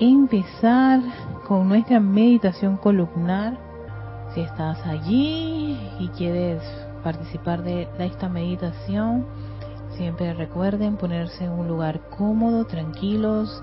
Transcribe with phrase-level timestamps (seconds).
[0.00, 1.02] empezar
[1.46, 3.58] con nuestra meditación columnar.
[4.34, 6.62] Si estás allí y quieres
[7.04, 9.26] participar de esta meditación,
[9.96, 13.62] siempre recuerden ponerse en un lugar cómodo, tranquilos,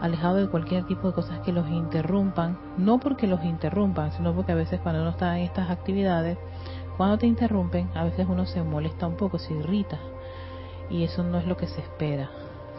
[0.00, 4.52] alejado de cualquier tipo de cosas que los interrumpan, no porque los interrumpan, sino porque
[4.52, 6.38] a veces cuando uno está en estas actividades,
[6.96, 9.98] cuando te interrumpen, a veces uno se molesta un poco, se irrita,
[10.90, 12.30] y eso no es lo que se espera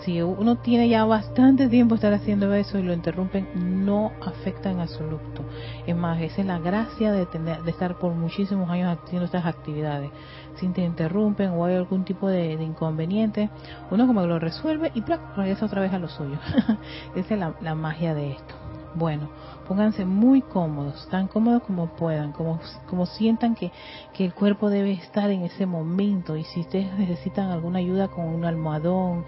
[0.03, 4.79] si uno tiene ya bastante tiempo estar haciendo eso y lo interrumpen, no afecta en
[4.79, 5.43] absoluto.
[5.85, 9.45] Es más, esa es la gracia de, tener, de estar por muchísimos años haciendo estas
[9.45, 10.11] actividades.
[10.55, 13.49] Si te interrumpen o hay algún tipo de, inconveniente,
[13.91, 15.03] uno como lo resuelve y
[15.35, 16.37] regresa otra vez a lo suyo.
[17.15, 18.55] esa es la, la magia de esto.
[18.95, 19.29] Bueno,
[19.67, 23.71] pónganse muy cómodos, tan cómodos como puedan, como, como sientan que,
[24.13, 28.25] que el cuerpo debe estar en ese momento y si ustedes necesitan alguna ayuda con
[28.25, 29.25] un almohadón,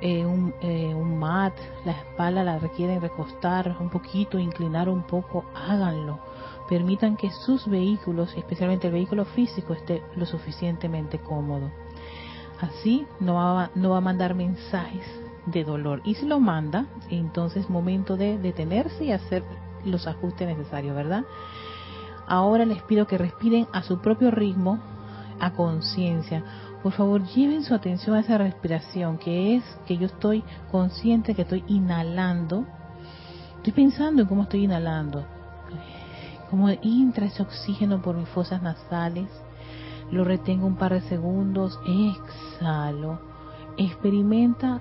[0.00, 1.52] eh, un, eh, un, mat,
[1.84, 6.18] la espalda la requieren recostar un poquito, inclinar un poco, háganlo.
[6.68, 11.70] Permitan que sus vehículos, especialmente el vehículo físico, esté lo suficientemente cómodo.
[12.60, 15.04] Así no va, no va a mandar mensajes
[15.46, 16.00] de dolor.
[16.04, 19.42] Y si lo manda, entonces es momento de detenerse y hacer
[19.84, 21.24] los ajustes necesarios, ¿verdad?
[22.26, 24.78] Ahora les pido que respiren a su propio ritmo,
[25.40, 26.44] a conciencia
[26.82, 31.42] por favor lleven su atención a esa respiración, que es que yo estoy consciente que
[31.42, 32.64] estoy inhalando.
[33.56, 35.26] Estoy pensando en cómo estoy inhalando.
[36.48, 39.28] Cómo entra ese oxígeno por mis fosas nasales.
[40.10, 41.78] Lo retengo un par de segundos.
[41.86, 43.20] Exhalo.
[43.76, 44.80] Experimenta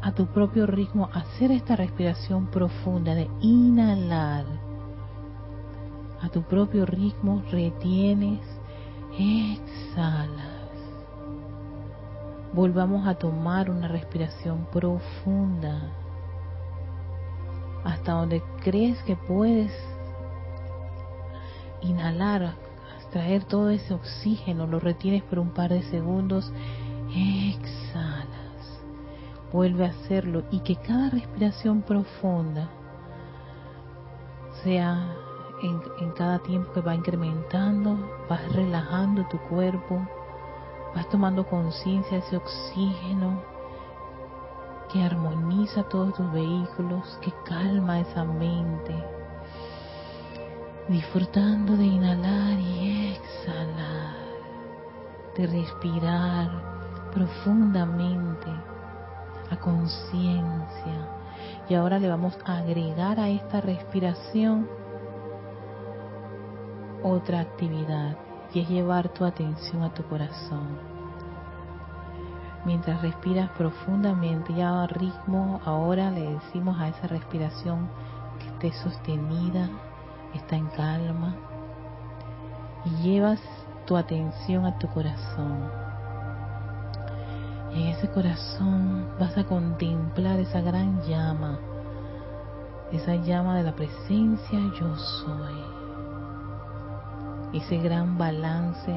[0.00, 4.46] a tu propio ritmo hacer esta respiración profunda de inhalar.
[6.22, 8.40] A tu propio ritmo retienes.
[9.18, 10.53] Exhala
[12.54, 15.90] volvamos a tomar una respiración profunda.
[17.84, 19.72] Hasta donde crees que puedes
[21.82, 22.54] inhalar,
[22.96, 26.50] extraer todo ese oxígeno, lo retienes por un par de segundos,
[27.14, 28.80] exhalas,
[29.52, 32.70] vuelve a hacerlo y que cada respiración profunda
[34.62, 35.12] sea
[35.62, 37.98] en, en cada tiempo que va incrementando,
[38.28, 40.00] vas relajando tu cuerpo,
[40.94, 43.42] Vas tomando conciencia de ese oxígeno
[44.92, 48.94] que armoniza todos tus vehículos, que calma esa mente.
[50.88, 54.14] Disfrutando de inhalar y exhalar,
[55.36, 58.50] de respirar profundamente
[59.50, 61.08] a conciencia.
[61.68, 64.68] Y ahora le vamos a agregar a esta respiración
[67.02, 68.16] otra actividad
[68.54, 70.78] y es llevar tu atención a tu corazón.
[72.64, 77.90] Mientras respiras profundamente, ya a ritmo, ahora le decimos a esa respiración
[78.38, 79.68] que esté sostenida,
[80.32, 81.34] está en calma,
[82.84, 83.40] y llevas
[83.86, 85.68] tu atención a tu corazón.
[87.74, 91.58] Y en ese corazón vas a contemplar esa gran llama,
[92.92, 95.73] esa llama de la presencia yo soy
[97.54, 98.92] ese gran balance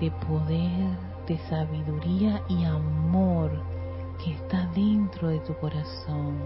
[0.00, 0.96] de poder,
[1.26, 3.50] de sabiduría y amor
[4.22, 6.38] que está dentro de tu corazón.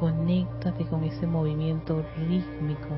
[0.00, 2.88] Conéctate con ese movimiento rítmico.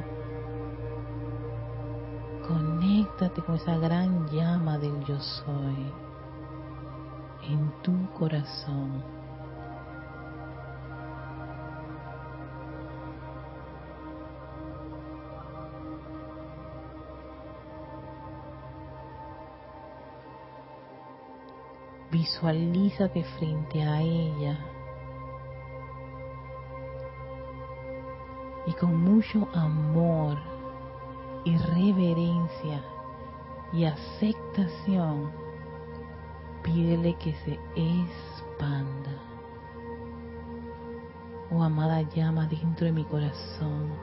[2.46, 5.92] Conéctate con esa gran llama del yo soy
[7.48, 9.19] en tu corazón.
[22.20, 24.58] Visualízate frente a ella
[28.66, 30.36] y con mucho amor
[31.46, 32.84] y reverencia
[33.72, 35.32] y aceptación
[36.62, 39.16] pídele que se expanda.
[41.50, 43.94] Oh amada llama dentro de mi corazón,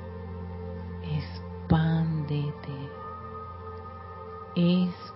[1.04, 2.74] expándete,
[4.56, 5.07] expándete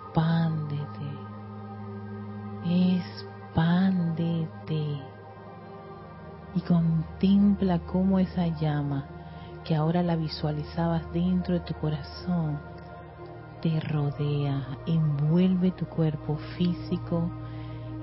[7.92, 9.06] cómo esa llama
[9.64, 12.60] que ahora la visualizabas dentro de tu corazón
[13.62, 17.30] te rodea, envuelve tu cuerpo físico,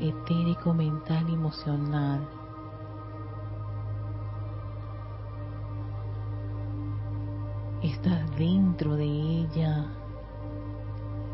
[0.01, 2.21] etérico, mental, emocional.
[7.83, 9.87] Estás dentro de ella,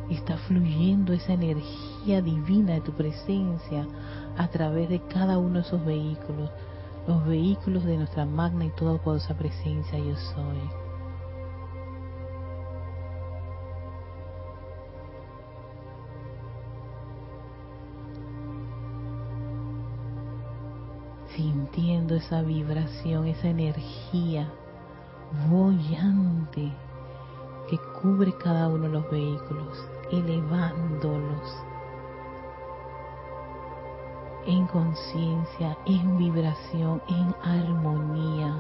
[0.09, 3.87] está fluyendo esa energía divina de tu presencia
[4.39, 6.51] a través de cada uno de esos vehículos,
[7.06, 10.59] los vehículos de nuestra magna y todopoderosa presencia yo soy.
[21.37, 24.49] Sintiendo esa vibración, esa energía
[25.51, 26.73] bollante
[27.69, 31.65] que cubre cada uno de los vehículos, elevándolos
[34.46, 38.55] en conciencia, en vibración, en armonía.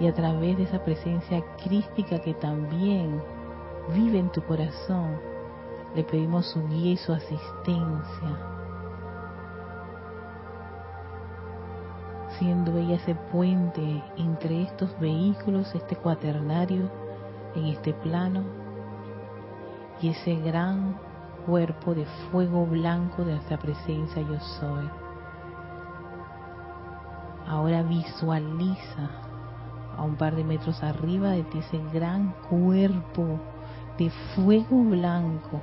[0.00, 3.22] Y a través de esa presencia crística que también
[3.94, 5.18] vive en tu corazón,
[5.94, 8.38] le pedimos su guía y su asistencia.
[12.38, 16.90] Siendo ella ese puente entre estos vehículos, este cuaternario
[17.54, 18.44] en este plano
[20.00, 20.96] y ese gran
[21.46, 24.88] cuerpo de fuego blanco de nuestra presencia yo soy.
[27.46, 29.10] Ahora visualiza
[29.96, 33.40] a un par de metros arriba de ti ese gran cuerpo
[33.98, 35.60] de fuego blanco.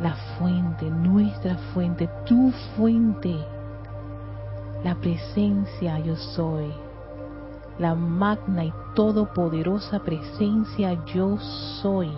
[0.00, 3.34] La fuente, nuestra fuente, tu fuente.
[4.84, 6.72] La presencia yo soy.
[7.78, 11.38] La magna y todopoderosa presencia yo
[11.80, 12.12] soy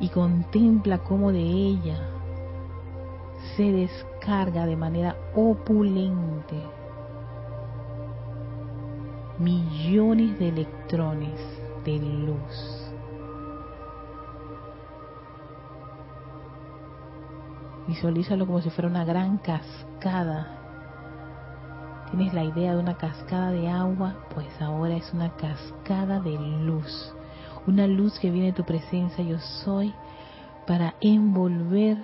[0.00, 1.98] y contempla cómo de ella
[3.56, 6.62] se descarga de manera opulente
[9.38, 11.40] millones de electrones
[11.84, 12.92] de luz.
[17.86, 20.54] Visualízalo como si fuera una gran cascada.
[22.10, 24.16] ¿Tienes la idea de una cascada de agua?
[24.34, 27.14] Pues ahora es una cascada de luz
[27.68, 29.92] una luz que viene de tu presencia yo soy
[30.66, 31.98] para envolver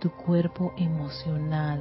[0.00, 1.80] tu cuerpo emocional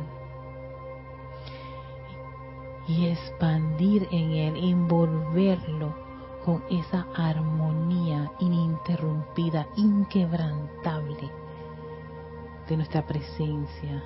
[2.87, 5.95] y expandir en él, envolverlo
[6.45, 11.31] con esa armonía ininterrumpida, inquebrantable
[12.69, 14.03] de nuestra presencia,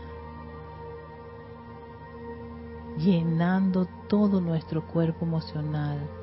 [2.97, 6.16] llenando todo nuestro cuerpo emocional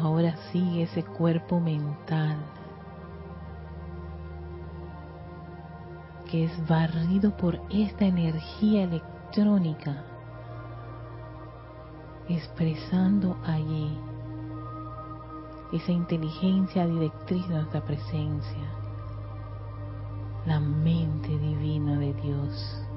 [0.00, 2.38] Ahora sigue ese cuerpo mental
[6.30, 10.04] que es barrido por esta energía electrónica,
[12.28, 13.98] expresando allí
[15.72, 18.68] esa inteligencia directriz de nuestra presencia,
[20.46, 22.87] la mente divina de Dios.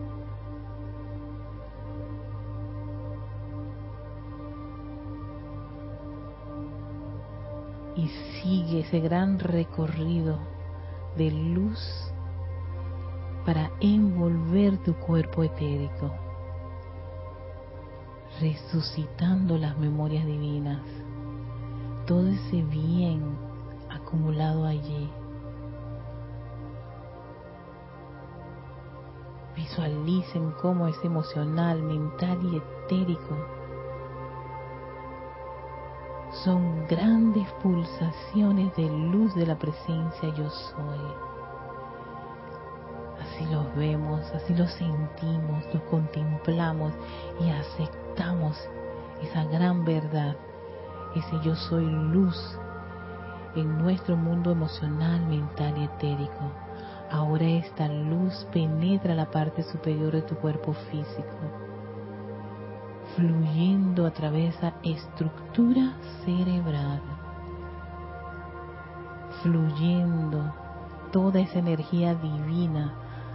[7.95, 8.07] Y
[8.41, 10.39] sigue ese gran recorrido
[11.17, 11.79] de luz
[13.45, 16.11] para envolver tu cuerpo etérico,
[18.39, 20.81] resucitando las memorias divinas,
[22.05, 23.37] todo ese bien
[23.89, 25.09] acumulado allí.
[29.55, 33.60] Visualicen cómo es emocional, mental y etérico
[36.43, 40.99] son grandes pulsaciones de luz de la presencia yo soy.
[43.21, 46.93] Así los vemos, así los sentimos, los contemplamos
[47.39, 48.57] y aceptamos
[49.21, 50.35] esa gran verdad,
[51.15, 52.57] ese yo soy luz
[53.55, 56.51] en nuestro mundo emocional, mental y etérico.
[57.11, 61.70] Ahora esta luz penetra la parte superior de tu cuerpo físico
[63.15, 67.01] fluyendo a través de esa estructura cerebral,
[69.41, 70.53] fluyendo
[71.11, 72.93] toda esa energía divina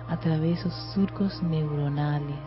[0.09, 2.39] a través de esos surcos neuronales.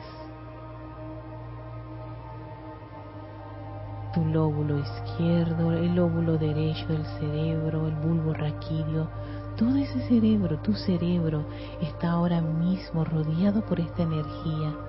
[4.13, 9.07] Tu lóbulo izquierdo, el lóbulo derecho del cerebro, el bulbo raquídeo,
[9.55, 11.45] todo ese cerebro, tu cerebro,
[11.81, 14.88] está ahora mismo rodeado por esta energía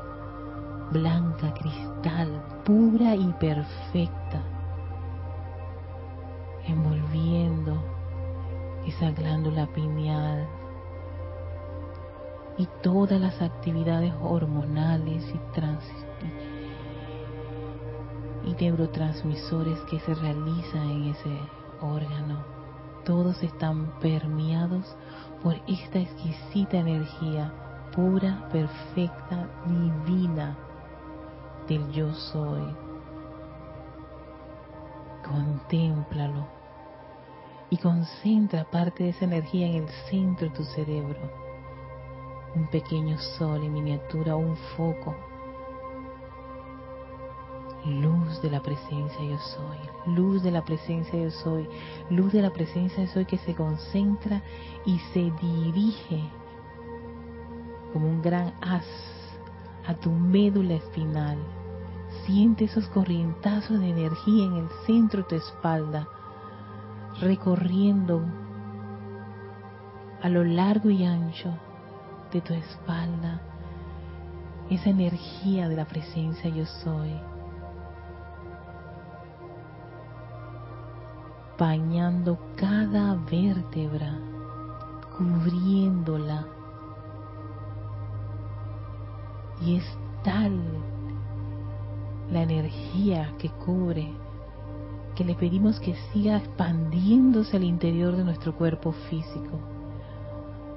[0.90, 4.42] blanca, cristal, pura y perfecta,
[6.66, 7.82] envolviendo
[8.86, 10.48] esa glándula pineal
[12.58, 15.40] y todas las actividades hormonales y,
[18.48, 21.38] y neurotransmisores que se realizan en ese
[21.80, 22.44] órgano.
[23.04, 24.96] Todos están permeados
[25.42, 27.52] por esta exquisita energía
[27.92, 30.56] pura, perfecta, divina
[31.70, 32.74] del yo soy.
[35.24, 36.44] Contémplalo
[37.70, 41.20] y concentra parte de esa energía en el centro de tu cerebro.
[42.56, 45.14] Un pequeño sol en miniatura, un foco.
[47.86, 49.78] Luz de la presencia yo soy,
[50.14, 51.66] luz de la presencia yo soy,
[52.10, 54.42] luz de la presencia yo soy que se concentra
[54.84, 56.20] y se dirige
[57.92, 58.84] como un gran haz
[59.86, 61.38] a tu médula espinal.
[62.30, 66.06] Siente esos corrientazos de energía en el centro de tu espalda,
[67.20, 68.22] recorriendo
[70.22, 71.52] a lo largo y ancho
[72.32, 73.40] de tu espalda
[74.70, 77.20] esa energía de la presencia yo soy.
[81.58, 84.14] bañando cada vértebra,
[85.18, 86.46] cubriéndola
[89.60, 89.84] y es
[90.24, 90.58] tal
[92.30, 94.12] la energía que cubre
[95.14, 99.58] que le pedimos que siga expandiéndose al interior de nuestro cuerpo físico.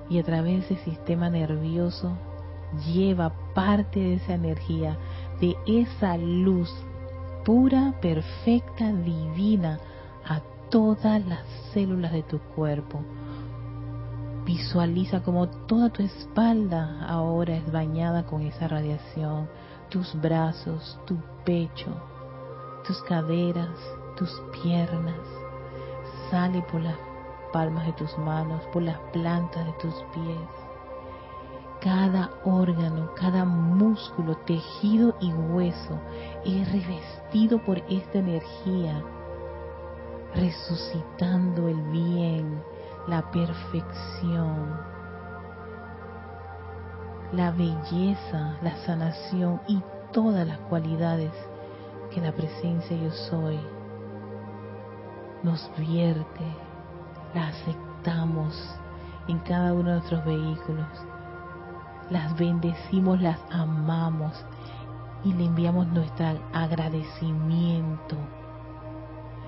[0.10, 2.18] Y a través del sistema nervioso
[2.94, 4.98] lleva parte de esa energía,
[5.40, 6.70] de esa luz
[7.46, 9.80] pura, perfecta, divina
[10.26, 13.00] a todas las células de tu cuerpo,
[14.46, 19.48] Visualiza como toda tu espalda ahora es bañada con esa radiación,
[19.94, 21.92] tus brazos, tu pecho,
[22.84, 23.70] tus caderas,
[24.16, 25.22] tus piernas.
[26.32, 26.98] Sale por las
[27.52, 30.50] palmas de tus manos, por las plantas de tus pies.
[31.80, 36.00] Cada órgano, cada músculo, tejido y hueso
[36.44, 39.00] es revestido por esta energía,
[40.34, 42.64] resucitando el bien,
[43.08, 44.93] la perfección,
[47.34, 51.32] la belleza, la sanación y todas las cualidades
[52.14, 53.60] que la presencia yo soy
[55.42, 56.46] nos vierte,
[57.34, 58.56] la aceptamos
[59.28, 60.88] en cada uno de nuestros vehículos,
[62.12, 64.34] las bendecimos, las amamos
[65.24, 68.16] y le enviamos nuestro agradecimiento.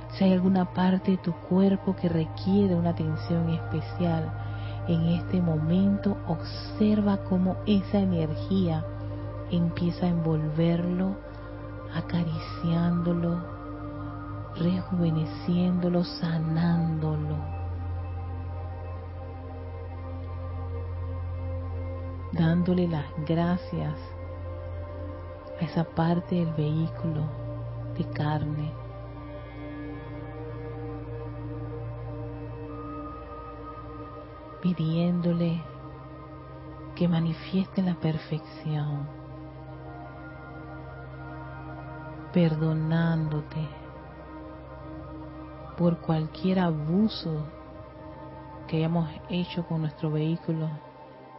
[0.09, 4.44] Si hay alguna parte de tu cuerpo que requiere una atención especial,
[4.87, 8.85] en este momento observa cómo esa energía
[9.49, 11.15] empieza a envolverlo,
[11.93, 13.37] acariciándolo,
[14.55, 17.37] rejuveneciéndolo, sanándolo.
[22.31, 23.95] Dándole las gracias
[25.59, 27.23] a esa parte del vehículo
[27.97, 28.84] de carne
[34.65, 35.61] pidiéndole
[36.95, 39.07] que manifieste la perfección,
[42.33, 43.69] perdonándote
[45.77, 47.45] por cualquier abuso
[48.67, 50.67] que hayamos hecho con nuestro vehículo,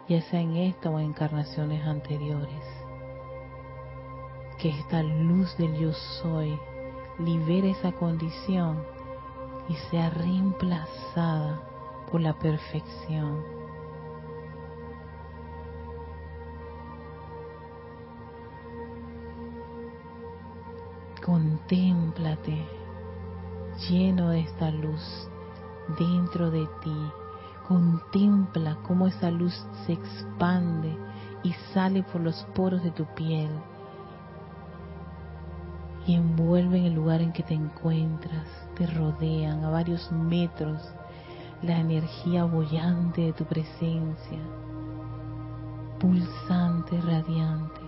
[0.08, 2.62] ya sea en esta o en encarnaciones anteriores.
[4.56, 5.92] Que esta luz del yo
[6.22, 6.56] soy
[7.18, 8.84] libere esa condición
[9.68, 11.75] y sea reemplazada
[12.10, 13.42] por la perfección.
[21.24, 22.64] Contémplate
[23.88, 25.28] lleno de esta luz
[25.98, 27.12] dentro de ti.
[27.66, 29.52] Contempla cómo esa luz
[29.84, 30.96] se expande
[31.42, 33.50] y sale por los poros de tu piel
[36.06, 38.46] y envuelve en el lugar en que te encuentras,
[38.76, 40.80] te rodean a varios metros
[41.62, 44.38] la energía bollante de tu presencia,
[45.98, 47.85] pulsante, radiante.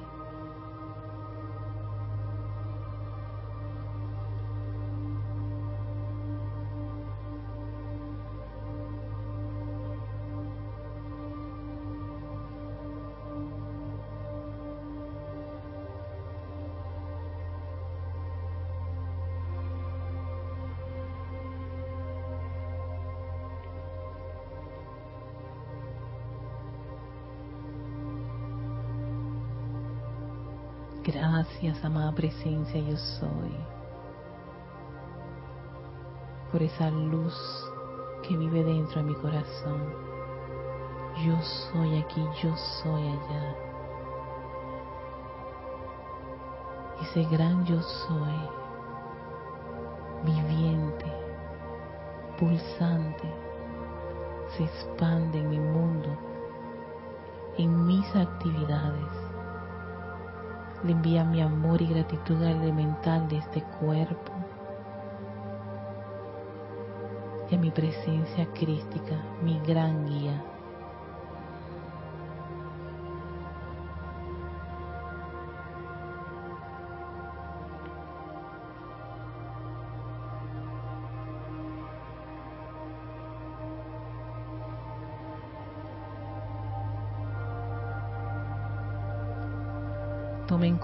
[31.11, 33.57] Gracias, amada presencia, yo soy.
[36.53, 37.35] Por esa luz
[38.23, 39.91] que vive dentro de mi corazón.
[41.25, 43.57] Yo soy aquí, yo soy allá.
[47.01, 48.39] Ese gran yo soy,
[50.27, 51.07] viviente,
[52.39, 53.33] pulsante,
[54.59, 56.11] se expande en mi mundo,
[57.57, 59.18] en mis actividades
[60.85, 64.33] le envía mi amor y gratitud al elemental de este cuerpo
[67.51, 70.45] y a mi presencia crística, mi gran guía.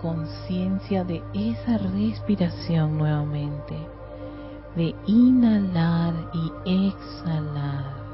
[0.04, 3.74] Conciencia de esa respiración nuevamente,
[4.76, 8.04] de inhalar y exhalar.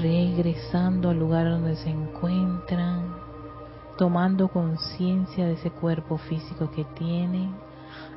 [0.00, 3.27] regresando al lugar donde se encuentran,
[3.98, 7.52] tomando conciencia de ese cuerpo físico que tienen,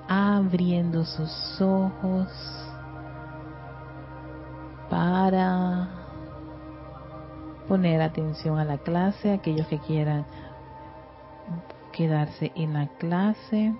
[0.08, 2.30] abriendo sus ojos
[4.90, 5.90] para
[7.68, 10.26] poner atención a la clase, aquellos que quieran
[11.92, 13.74] quedarse en la clase.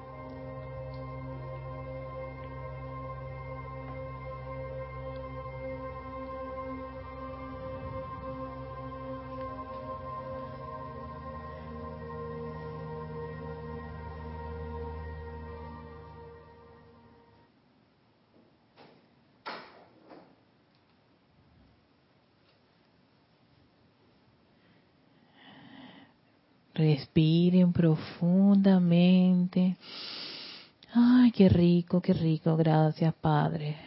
[28.02, 29.78] Profundamente.
[30.94, 32.58] Ay, qué rico, qué rico.
[32.58, 33.78] Gracias, Padre,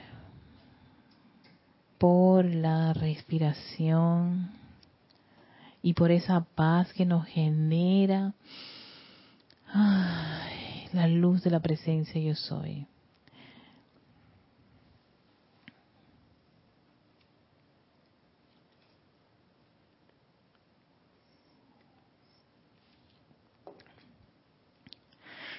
[1.99, 4.51] por la respiración
[5.83, 8.33] y por esa paz que nos genera
[10.93, 12.87] la luz de la presencia yo soy.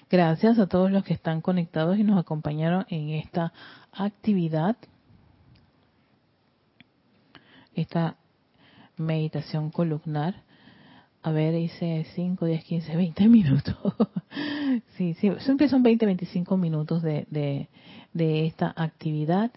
[0.09, 3.51] Gracias a todos los que están conectados y nos acompañaron en esta
[3.91, 4.77] actividad,
[7.73, 8.15] esta
[8.97, 10.43] meditación columnar.
[11.23, 13.75] A ver, dice 5, 10, 15, 20 minutos.
[14.95, 17.67] sí, sí, siempre son 20, 25 minutos de, de,
[18.13, 19.49] de esta actividad.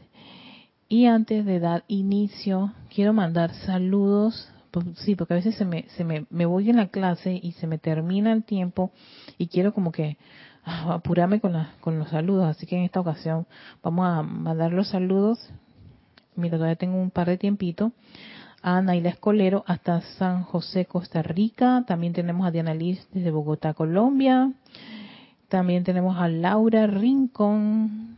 [0.89, 4.51] Y antes de dar inicio, quiero mandar saludos
[4.97, 7.67] sí, porque a veces se me, se me, me voy en la clase y se
[7.67, 8.91] me termina el tiempo
[9.39, 10.17] y quiero como que
[10.65, 12.47] ah, apurarme con, la, con los saludos.
[12.47, 13.47] Así que en esta ocasión
[13.83, 15.39] vamos a mandar los saludos.
[16.37, 17.93] Mira, todavía tengo un par de tiempito.
[18.61, 21.85] A Naila Escolero hasta San José, Costa Rica.
[21.87, 24.53] También tenemos a Diana Liz desde Bogotá, Colombia.
[25.49, 28.17] También tenemos a Laura Rincón,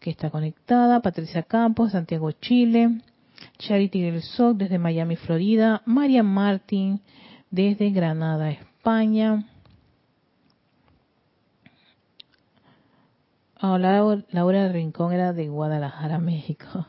[0.00, 1.00] que está conectada.
[1.00, 3.00] Patricia Campos, Santiago, Chile.
[3.62, 7.00] Charity del Sol desde Miami, Florida, María Martín
[7.50, 9.46] desde Granada, España.
[13.60, 16.86] Oh, Laura, Rincón era de Guadalajara, México.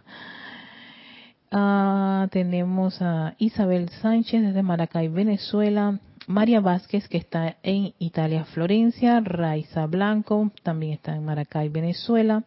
[1.51, 5.99] Ah, tenemos a Isabel Sánchez desde Maracay, Venezuela.
[6.25, 9.19] María Vázquez, que está en Italia, Florencia.
[9.19, 12.43] Raiza Blanco, también está en Maracay, Venezuela.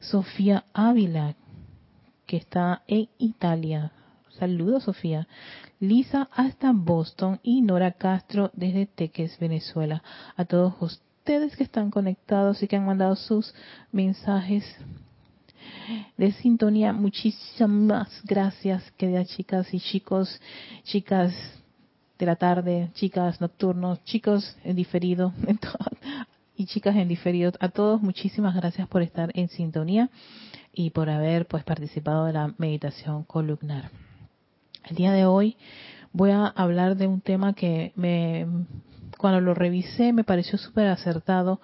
[0.00, 1.34] Sofía Ávila,
[2.26, 3.92] que está en Italia.
[4.38, 5.28] Saludos, Sofía.
[5.80, 10.02] Lisa hasta Boston y Nora Castro desde Teques, Venezuela.
[10.36, 13.54] A todos ustedes que están conectados y que han mandado sus
[13.92, 14.64] mensajes
[16.16, 20.40] de sintonía, muchísimas gracias, queridas chicas y chicos,
[20.84, 21.34] chicas
[22.18, 25.32] de la tarde, chicas nocturnos, chicos en diferido,
[26.56, 27.52] y chicas en diferido.
[27.60, 30.10] A todos muchísimas gracias por estar en sintonía
[30.74, 33.90] y por haber pues participado de la meditación columnar.
[34.88, 35.56] El día de hoy
[36.12, 38.46] voy a hablar de un tema que me
[39.18, 41.60] cuando lo revisé me pareció súper acertado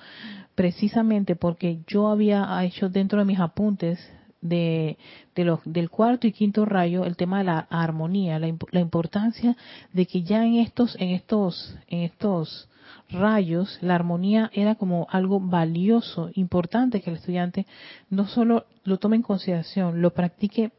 [0.55, 3.99] precisamente porque yo había hecho dentro de mis apuntes
[4.41, 4.97] de,
[5.35, 9.57] de los, del cuarto y quinto rayo el tema de la armonía, la, la importancia
[9.93, 12.70] de que ya en estos en estos en estos
[13.13, 17.67] rayos, la armonía era como algo valioso, importante que el estudiante
[18.09, 20.73] no solo lo tome en consideración, lo practique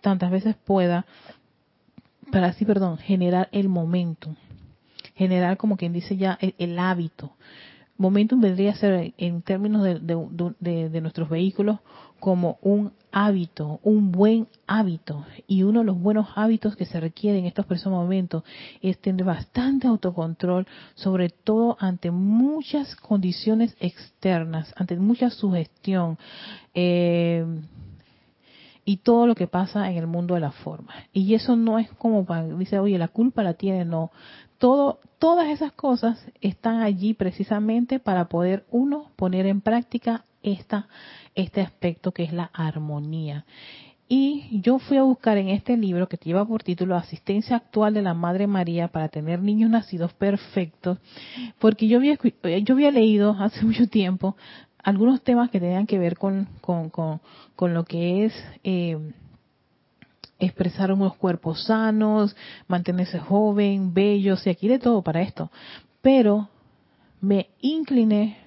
[0.00, 1.06] tantas veces pueda,
[2.30, 4.34] para así, perdón, generar el momento,
[5.14, 7.32] generar como quien dice ya el, hábito.
[8.00, 11.80] Momentum vendría a ser en términos de, nuestros vehículos
[12.18, 15.26] como un hábito, un buen hábito.
[15.46, 18.42] Y uno de los buenos hábitos que se requieren en estos precisos momentos
[18.80, 26.16] es tener bastante autocontrol, sobre todo ante muchas condiciones externas, ante mucha sugestión.
[26.72, 27.44] Eh,
[28.84, 30.92] y todo lo que pasa en el mundo de la forma.
[31.12, 34.10] Y eso no es como para, dice, oye, la culpa la tiene, no.
[34.58, 40.88] Todo, todas esas cosas están allí precisamente para poder uno poner en práctica esta,
[41.34, 43.44] este aspecto que es la armonía.
[44.12, 48.02] Y yo fui a buscar en este libro que lleva por título Asistencia actual de
[48.02, 50.98] la Madre María para tener niños nacidos perfectos,
[51.60, 52.18] porque yo había,
[52.58, 54.36] yo había leído hace mucho tiempo
[54.82, 58.98] algunos temas que tenían que ver con, con, con, lo que es eh,
[60.38, 62.34] expresar unos cuerpos sanos,
[62.66, 65.50] mantenerse joven, bello, y aquí de todo para esto.
[66.02, 66.48] Pero
[67.20, 68.38] me incliné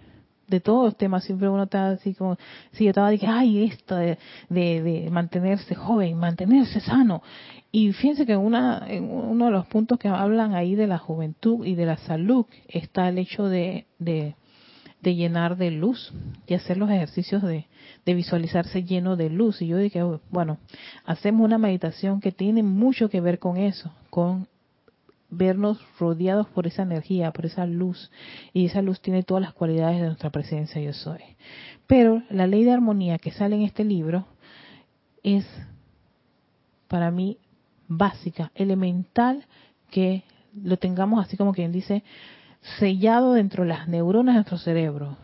[0.48, 2.38] de todos los temas, siempre uno está así como,
[2.74, 4.18] si yo estaba diciendo, ay, esto de,
[4.50, 7.24] de, mantenerse joven, mantenerse sano.
[7.72, 11.76] Y fíjense que una, uno de los puntos que hablan ahí de la juventud y
[11.76, 14.36] de la salud está el hecho de, de
[15.04, 16.14] de llenar de luz
[16.48, 17.68] y hacer los ejercicios de,
[18.06, 19.62] visualizarse lleno de luz.
[19.62, 20.58] Y yo dije, oh, bueno,
[21.06, 24.48] hacemos una meditación que tiene mucho que ver con eso, con
[25.30, 28.12] vernos rodeados por esa energía, por esa luz.
[28.54, 31.20] Y esa luz tiene todas las cualidades de nuestra presencia yo soy.
[31.86, 34.26] Pero la ley de armonía que sale en este libro
[35.22, 35.46] es
[36.88, 37.38] para mí
[37.90, 39.46] básica, elemental,
[39.92, 40.24] que
[40.56, 42.04] lo tengamos así como quien dice,
[42.80, 45.18] sellado dentro de las neuronas de nuestro cerebro.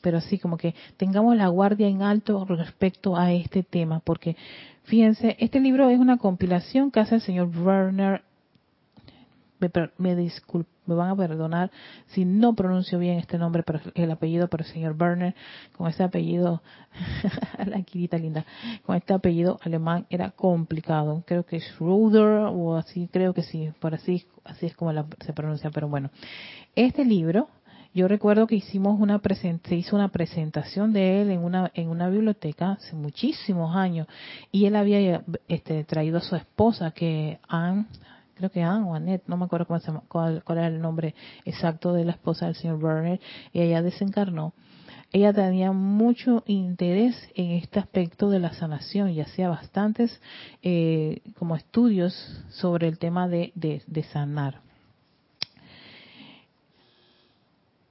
[0.00, 4.36] Pero así como que tengamos la guardia en alto respecto a este tema, porque
[4.84, 8.22] fíjense, este libro es una compilación que hace el señor Werner
[9.98, 10.14] me, me
[10.86, 11.70] me van a perdonar
[12.08, 15.34] si no pronuncio bien este nombre, pero el apellido por el señor Werner,
[15.76, 16.62] con este apellido,
[17.66, 18.44] la quirita linda,
[18.84, 21.22] con este apellido alemán era complicado.
[21.26, 24.92] Creo que Schroeder o así, creo que sí, por así, así es como
[25.24, 26.10] se pronuncia, pero bueno.
[26.74, 27.48] Este libro,
[27.94, 29.20] yo recuerdo que hicimos una
[29.64, 34.06] se hizo una presentación de él en una en una biblioteca hace muchísimos años
[34.50, 37.88] y él había este, traído a su esposa que han
[38.34, 41.14] creo que Anne o Annette, no me acuerdo cómo se cuál, era el nombre
[41.44, 43.20] exacto de la esposa del señor Werner,
[43.52, 44.54] y ella desencarnó.
[45.12, 50.20] Ella tenía mucho interés en este aspecto de la sanación y hacía bastantes
[50.62, 52.14] eh, como estudios
[52.50, 54.60] sobre el tema de, de sanar.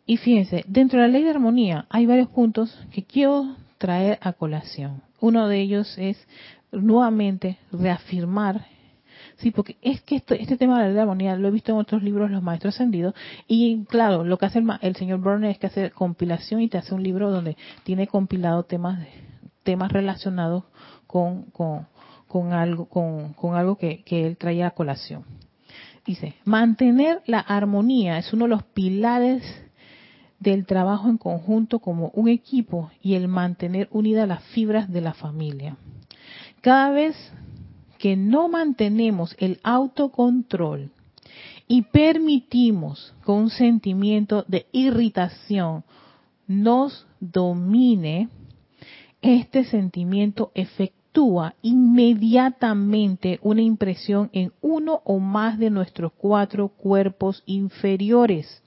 [0.07, 4.33] Y fíjense, dentro de la ley de armonía hay varios puntos que quiero traer a
[4.33, 5.03] colación.
[5.19, 6.17] Uno de ellos es
[6.71, 8.65] nuevamente reafirmar
[9.41, 12.29] Sí, porque es que este tema de la armonía lo he visto en otros libros,
[12.29, 13.15] los maestros ascendidos,
[13.47, 16.93] y claro, lo que hace el, señor Burner es que hace compilación y te hace
[16.93, 18.99] un libro donde tiene compilado temas
[19.63, 20.63] temas relacionados
[21.07, 25.23] con, con, algo, con, algo que, que él traía a colación.
[26.05, 29.43] Dice, mantener la armonía es uno de los pilares
[30.39, 35.13] del trabajo en conjunto como un equipo y el mantener unidas las fibras de la
[35.13, 35.77] familia.
[36.61, 37.15] Cada vez
[38.01, 40.89] que no mantenemos el autocontrol
[41.67, 45.83] y permitimos que un sentimiento de irritación
[46.47, 48.27] nos domine,
[49.21, 58.63] este sentimiento efectúa inmediatamente una impresión en uno o más de nuestros cuatro cuerpos inferiores,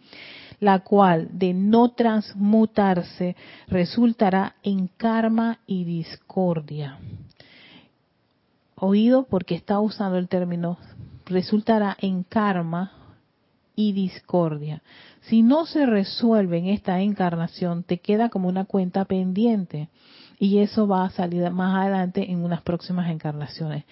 [0.61, 3.35] la cual, de no transmutarse,
[3.67, 7.01] resultará en karma y discordia
[8.85, 10.79] oído porque está usando el término,
[11.27, 12.93] resultará en karma
[13.77, 14.83] y discordia.
[15.23, 19.89] Si no se resuelve en esta encarnación, te queda como una cuenta pendiente
[20.39, 23.85] y eso va a salir más adelante en unas próximas encarnaciones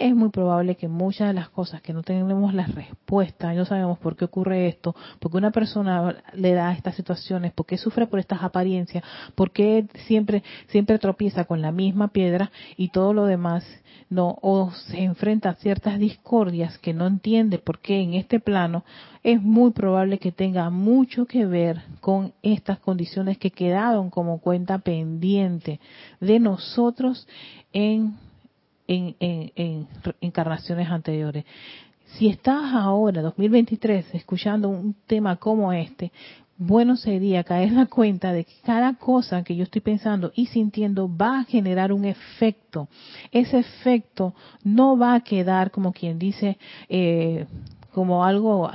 [0.00, 3.98] es muy probable que muchas de las cosas que no tenemos la respuesta, no sabemos
[3.98, 8.06] por qué ocurre esto, por qué una persona le da estas situaciones, por qué sufre
[8.06, 13.26] por estas apariencias, por qué siempre, siempre tropieza con la misma piedra y todo lo
[13.26, 13.62] demás,
[14.08, 18.84] no, o se enfrenta a ciertas discordias que no entiende por qué en este plano,
[19.22, 24.78] es muy probable que tenga mucho que ver con estas condiciones que quedaron como cuenta
[24.78, 25.78] pendiente
[26.20, 27.28] de nosotros
[27.74, 28.14] en
[28.90, 29.86] en,
[30.20, 31.44] encarnaciones anteriores.
[32.18, 36.10] Si estás ahora, 2023, escuchando un tema como este,
[36.58, 40.46] bueno sería caer en la cuenta de que cada cosa que yo estoy pensando y
[40.46, 42.88] sintiendo va a generar un efecto.
[43.30, 47.46] Ese efecto no va a quedar como quien dice, eh,
[47.92, 48.68] como algo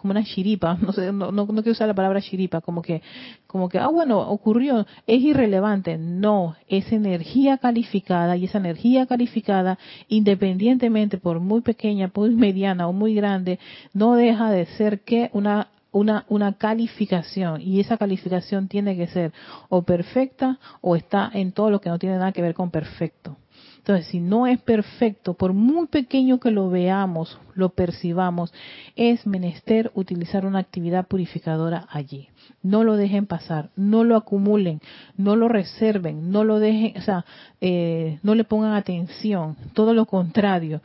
[0.00, 3.02] como una chiripa, no sé, no, no, quiero usar la palabra chiripa, como que,
[3.46, 5.98] como que, ah, bueno, ocurrió, es irrelevante.
[5.98, 12.92] No, es energía calificada y esa energía calificada, independientemente por muy pequeña, muy mediana o
[12.92, 13.58] muy grande,
[13.92, 19.32] no deja de ser que una una, una calificación y esa calificación tiene que ser
[19.68, 23.36] o perfecta o está en todo lo que no tiene nada que ver con perfecto.
[23.80, 28.52] Entonces, si no es perfecto, por muy pequeño que lo veamos, lo percibamos,
[28.94, 32.28] es menester utilizar una actividad purificadora allí.
[32.62, 34.82] No lo dejen pasar, no lo acumulen,
[35.16, 37.24] no lo reserven, no lo dejen, o sea,
[37.62, 40.82] eh, no le pongan atención, todo lo contrario.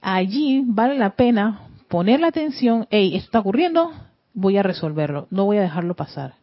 [0.00, 3.92] Allí vale la pena poner la atención, hey, esto está ocurriendo,
[4.32, 6.36] voy a resolverlo, no voy a dejarlo pasar.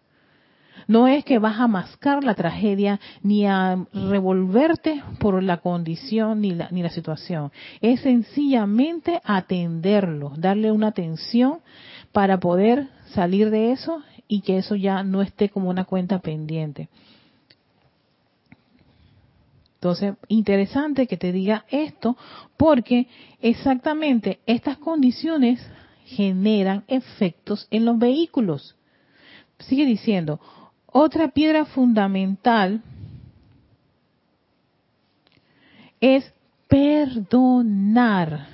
[0.87, 6.51] No es que vas a mascar la tragedia ni a revolverte por la condición ni
[6.51, 7.51] la, ni la situación.
[7.81, 11.59] Es sencillamente atenderlo, darle una atención
[12.11, 16.89] para poder salir de eso y que eso ya no esté como una cuenta pendiente.
[19.81, 22.15] Entonces, interesante que te diga esto
[22.55, 23.07] porque
[23.41, 25.59] exactamente estas condiciones
[26.05, 28.75] generan efectos en los vehículos.
[29.57, 30.39] Sigue diciendo,
[30.91, 32.81] otra piedra fundamental
[35.99, 36.33] es
[36.67, 38.47] perdonar.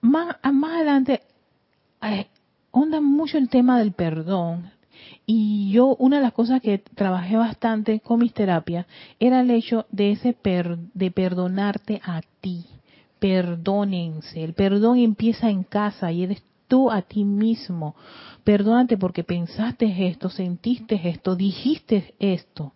[0.00, 1.22] Más, adelante,
[2.02, 2.26] eh,
[2.70, 4.70] onda mucho el tema del perdón.
[5.26, 8.86] Y yo, una de las cosas que trabajé bastante con mis terapias
[9.18, 10.36] era el hecho de ese
[10.94, 12.66] de perdonarte a ti.
[13.18, 14.42] Perdónense.
[14.42, 16.42] El perdón empieza en casa y eres
[16.72, 17.94] tú a ti mismo.
[18.44, 22.72] Perdónate porque pensaste esto, sentiste esto, dijiste esto.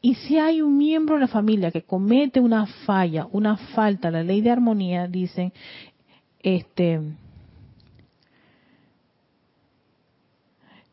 [0.00, 4.24] Y si hay un miembro de la familia que comete una falla, una falta, la
[4.24, 5.52] ley de armonía, dicen,
[6.42, 7.00] este,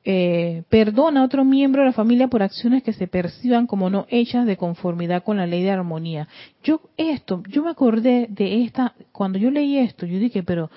[0.04, 4.06] eh, perdona a otro miembro de la familia por acciones que se perciban como no
[4.10, 6.28] hechas de conformidad con la ley de armonía.
[6.62, 10.70] Yo esto, yo me acordé de esta, cuando yo leí esto, yo dije, pero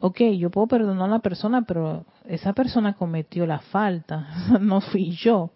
[0.00, 4.28] ok, yo puedo perdonar a la persona, pero esa persona cometió la falta,
[4.60, 5.50] no fui yo.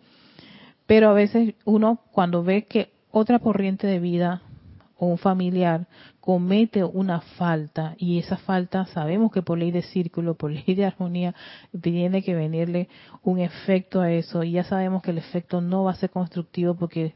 [0.87, 4.43] Pero a veces uno cuando ve que otra corriente de vida
[4.97, 5.87] o un familiar
[6.21, 10.85] comete una falta y esa falta sabemos que por ley de círculo, por ley de
[10.85, 11.35] armonía,
[11.81, 12.89] tiene que venirle
[13.23, 16.75] un efecto a eso y ya sabemos que el efecto no va a ser constructivo
[16.75, 17.15] porque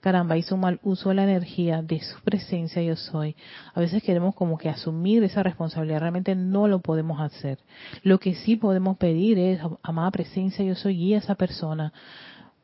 [0.00, 3.36] caramba, hizo mal uso de la energía de su presencia yo soy.
[3.74, 7.58] A veces queremos como que asumir esa responsabilidad, realmente no lo podemos hacer.
[8.02, 11.92] Lo que sí podemos pedir es, amada presencia yo soy, guía a esa persona.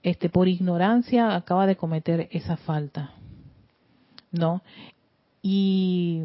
[0.03, 3.13] Este, por ignorancia acaba de cometer esa falta.
[4.33, 4.63] ¿No?
[5.43, 6.25] Y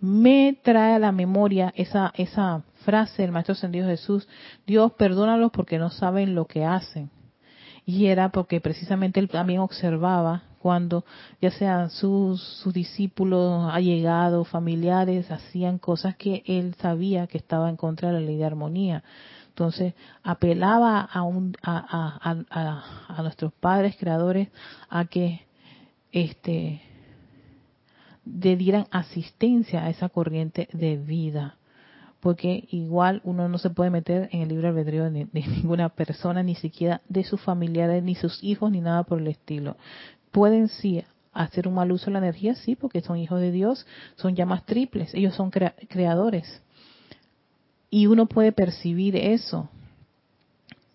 [0.00, 4.28] me trae a la memoria esa, esa frase del Maestro Ascendido Jesús,
[4.66, 7.10] Dios perdónalos porque no saben lo que hacen
[7.86, 11.04] y era porque precisamente él también observaba cuando
[11.42, 17.76] ya sean sus, sus discípulos allegados, familiares, hacían cosas que él sabía que estaba en
[17.76, 19.04] contra de la ley de armonía.
[19.48, 19.92] Entonces
[20.22, 24.48] apelaba a, un, a, a, a, nuestros padres creadores
[24.88, 25.42] a que
[26.10, 26.80] este
[28.24, 31.58] le dieran asistencia a esa corriente de vida
[32.24, 36.54] porque igual uno no se puede meter en el libre albedrío de, ninguna persona, ni
[36.54, 39.76] siquiera de sus familiares, ni sus hijos, ni nada por el estilo.
[40.30, 43.86] Pueden sí hacer un mal uso de la energía, sí, porque son hijos de Dios,
[44.16, 46.62] son llamas triples, ellos son creadores.
[47.90, 49.68] Y uno puede percibir eso,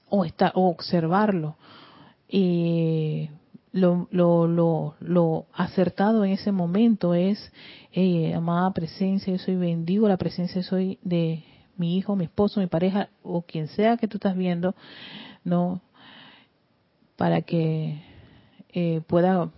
[0.09, 1.57] o, está, o observarlo.
[2.27, 3.29] Eh,
[3.71, 7.51] lo, lo, lo, lo, acertado en ese momento es,
[8.35, 11.43] amada presencia, yo soy bendigo la presencia, soy de
[11.77, 14.75] mi hijo, mi esposo, mi pareja o quien sea que tú estás viendo,
[15.43, 15.81] no,
[17.15, 18.01] para que
[18.69, 19.49] eh, pueda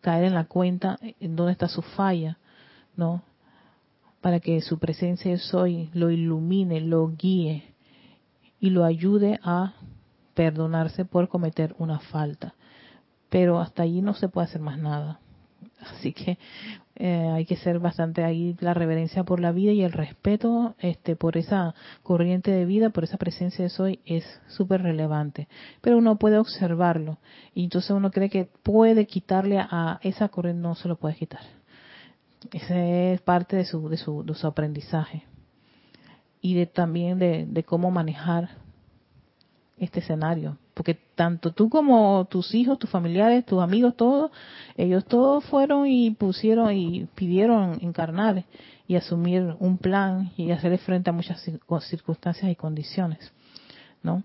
[0.00, 2.38] caer en la cuenta en dónde está su falla,
[2.96, 3.22] no,
[4.20, 7.74] para que su presencia soy lo ilumine, lo guíe
[8.60, 9.74] y lo ayude a
[10.34, 12.54] perdonarse por cometer una falta
[13.28, 15.20] pero hasta allí no se puede hacer más nada.
[15.80, 16.38] Así que
[16.96, 21.14] eh, hay que ser bastante ahí la reverencia por la vida y el respeto este
[21.14, 25.48] por esa corriente de vida, por esa presencia de soy es súper relevante.
[25.80, 27.18] Pero uno puede observarlo
[27.54, 31.42] y entonces uno cree que puede quitarle a esa corriente, no se lo puede quitar.
[32.52, 35.24] Ese es parte de su, de su, de su aprendizaje
[36.40, 38.50] y de también de, de cómo manejar
[39.80, 44.30] este escenario porque tanto tú como tus hijos, tus familiares, tus amigos, todos,
[44.76, 48.44] ellos todos fueron y pusieron y pidieron encarnar
[48.86, 51.44] y asumir un plan y hacerle frente a muchas
[51.80, 53.32] circunstancias y condiciones,
[54.04, 54.22] ¿no?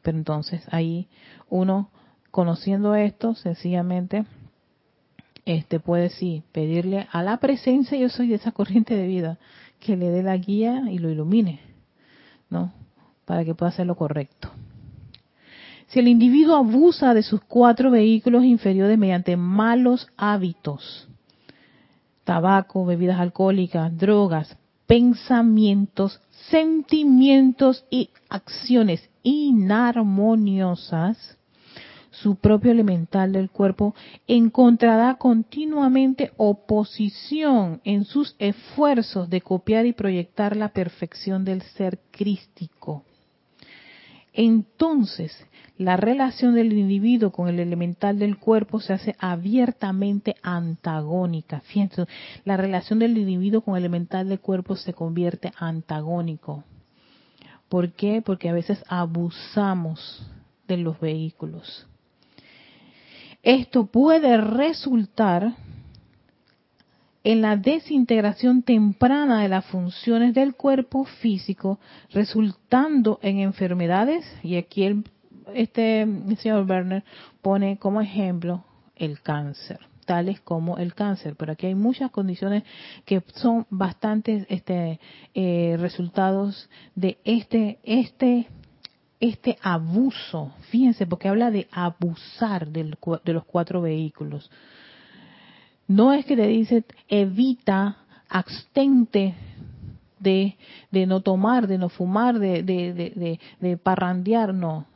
[0.00, 1.06] Pero entonces ahí
[1.50, 1.90] uno,
[2.30, 4.24] conociendo esto, sencillamente
[5.44, 9.38] este puede sí pedirle a la presencia, yo soy de esa corriente de vida,
[9.80, 11.60] que le dé la guía y lo ilumine,
[12.48, 12.72] ¿no?
[13.26, 14.50] Para que pueda hacer lo correcto.
[15.90, 21.08] Si el individuo abusa de sus cuatro vehículos inferiores mediante malos hábitos,
[22.22, 31.36] tabaco, bebidas alcohólicas, drogas, pensamientos, sentimientos y acciones inarmoniosas,
[32.12, 33.96] su propio elemental del cuerpo
[34.28, 43.02] encontrará continuamente oposición en sus esfuerzos de copiar y proyectar la perfección del ser crístico.
[44.42, 45.36] Entonces,
[45.76, 51.60] la relación del individuo con el elemental del cuerpo se hace abiertamente antagónica.
[51.60, 52.06] Fíjense,
[52.46, 56.64] la relación del individuo con el elemental del cuerpo se convierte antagónico.
[57.68, 58.22] ¿Por qué?
[58.22, 60.26] Porque a veces abusamos
[60.66, 61.86] de los vehículos.
[63.42, 65.54] Esto puede resultar
[67.22, 71.78] en la desintegración temprana de las funciones del cuerpo físico,
[72.12, 75.04] resultando en enfermedades, y aquí el,
[75.54, 76.06] este
[76.38, 77.04] señor Werner
[77.42, 78.64] pone como ejemplo
[78.96, 82.64] el cáncer, tales como el cáncer, pero aquí hay muchas condiciones
[83.04, 84.98] que son bastantes este,
[85.34, 88.48] eh, resultados de este, este
[89.20, 94.50] este abuso, fíjense, porque habla de abusar de los cuatro vehículos.
[95.90, 97.96] No es que te dice evita,
[98.28, 99.34] abstente
[100.20, 100.56] de,
[100.92, 104.86] de no tomar, de no fumar, de, de, de, parrandear, no.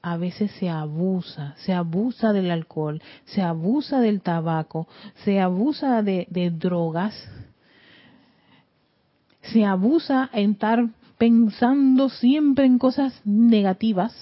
[0.00, 4.86] A veces se abusa, se abusa del alcohol, se abusa del tabaco,
[5.24, 7.16] se abusa de, de drogas,
[9.52, 10.88] se abusa en estar
[11.18, 14.14] pensando siempre en cosas negativas,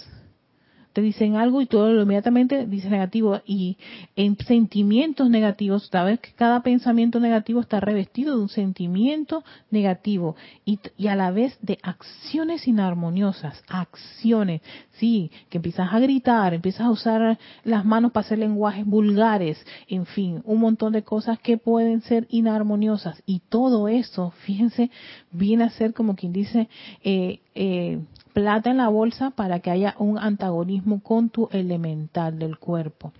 [0.92, 3.76] te dicen algo y todo lo inmediatamente dice negativo y
[4.16, 10.78] en sentimientos negativos, sabes que cada pensamiento negativo está revestido de un sentimiento negativo y,
[10.96, 16.90] y, a la vez de acciones inarmoniosas, acciones, sí, que empiezas a gritar, empiezas a
[16.90, 22.02] usar las manos para hacer lenguajes vulgares, en fin, un montón de cosas que pueden
[22.02, 23.22] ser inarmoniosas.
[23.26, 24.90] Y todo eso, fíjense,
[25.30, 26.68] viene a ser como quien dice,
[27.02, 28.00] eh, eh,
[28.32, 33.12] plata en la bolsa para que haya un antagonismo con tu elemental del cuerpo.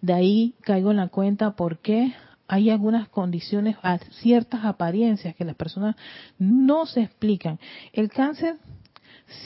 [0.00, 2.14] De ahí caigo en la cuenta porque
[2.48, 3.76] hay algunas condiciones,
[4.22, 5.94] ciertas apariencias que las personas
[6.38, 7.60] no se explican.
[7.92, 8.56] El cáncer,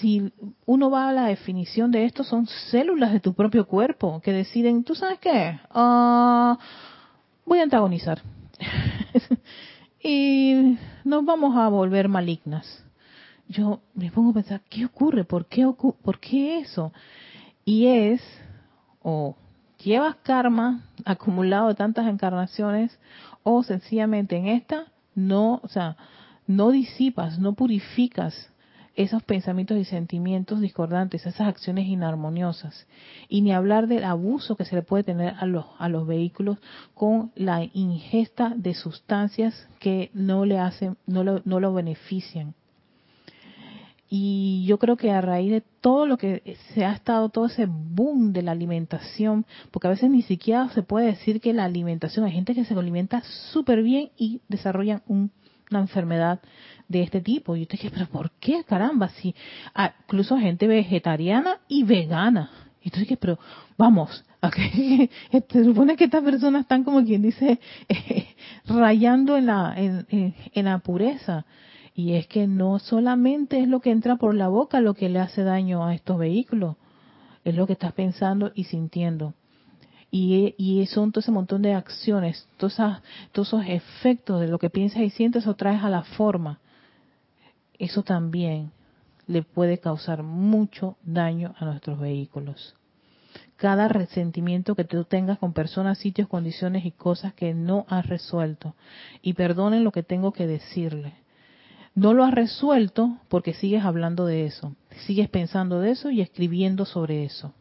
[0.00, 0.32] si
[0.64, 4.84] uno va a la definición de esto, son células de tu propio cuerpo que deciden,
[4.84, 5.60] ¿tú sabes qué?
[5.70, 6.58] Ah,
[7.44, 8.22] voy a antagonizar.
[10.02, 12.83] y nos vamos a volver malignas
[13.48, 15.24] yo me pongo a pensar, ¿qué ocurre?
[15.24, 16.92] ¿Por qué, ¿Por qué eso?
[17.64, 18.22] Y es,
[19.02, 19.36] o
[19.82, 22.98] llevas karma acumulado de tantas encarnaciones,
[23.42, 25.96] o sencillamente en esta no, o sea,
[26.46, 28.50] no disipas, no purificas
[28.96, 32.86] esos pensamientos y sentimientos discordantes, esas acciones inarmoniosas.
[33.28, 36.58] Y ni hablar del abuso que se le puede tener a los, a los vehículos
[36.94, 42.54] con la ingesta de sustancias que no le hacen, no no lo benefician.
[44.08, 47.66] Y yo creo que a raíz de todo lo que se ha estado, todo ese
[47.66, 52.24] boom de la alimentación, porque a veces ni siquiera se puede decir que la alimentación,
[52.24, 56.40] hay gente que se alimenta súper bien y desarrollan una enfermedad
[56.88, 57.56] de este tipo.
[57.56, 59.08] Y yo te dije, pero ¿por qué caramba?
[59.08, 59.34] Si
[59.74, 62.50] ah, incluso gente vegetariana y vegana.
[62.82, 63.38] Y tú dices, pero
[63.78, 65.10] vamos, okay.
[65.48, 67.58] se supone que estas personas están como quien dice,
[68.66, 71.46] rayando en la, en, en la pureza.
[71.94, 75.20] Y es que no solamente es lo que entra por la boca lo que le
[75.20, 76.76] hace daño a estos vehículos,
[77.44, 79.34] es lo que estás pensando y sintiendo.
[80.10, 82.76] Y, y son todo ese montón de acciones, todos,
[83.32, 86.58] todos esos efectos de lo que piensas y sientes o traes a la forma.
[87.78, 88.72] Eso también
[89.26, 92.74] le puede causar mucho daño a nuestros vehículos.
[93.56, 98.74] Cada resentimiento que tú tengas con personas, sitios, condiciones y cosas que no has resuelto.
[99.22, 101.23] Y perdonen lo que tengo que decirle
[101.94, 104.74] no lo has resuelto porque sigues hablando de eso,
[105.06, 107.52] sigues pensando de eso y escribiendo sobre eso.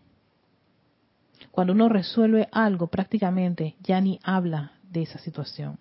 [1.51, 5.77] Cuando uno resuelve algo, prácticamente ya ni habla de esa situación.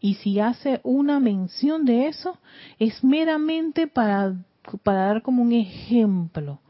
[0.00, 2.38] Y si hace una mención de eso,
[2.78, 4.34] es meramente para,
[4.82, 6.60] para dar como un ejemplo.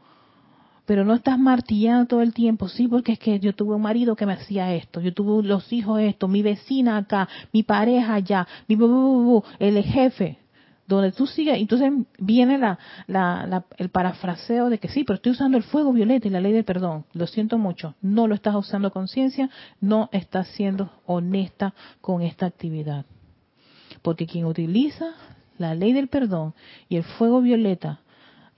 [0.85, 4.15] pero no estás martillando todo el tiempo, sí, porque es que yo tuve un marido
[4.15, 8.47] que me hacía esto, yo tuve los hijos esto, mi vecina acá, mi pareja allá,
[8.67, 8.77] mi
[9.59, 10.40] el jefe,
[10.87, 12.77] donde tú sigues, entonces viene la,
[13.07, 16.51] la, el parafraseo de que sí, pero estoy usando el fuego violeta y la ley
[16.51, 17.05] del perdón.
[17.13, 23.05] Lo siento mucho, no lo estás usando conciencia, no estás siendo honesta con esta actividad.
[24.01, 25.13] Porque quien utiliza
[25.57, 26.53] la ley del perdón
[26.89, 28.01] y el fuego violeta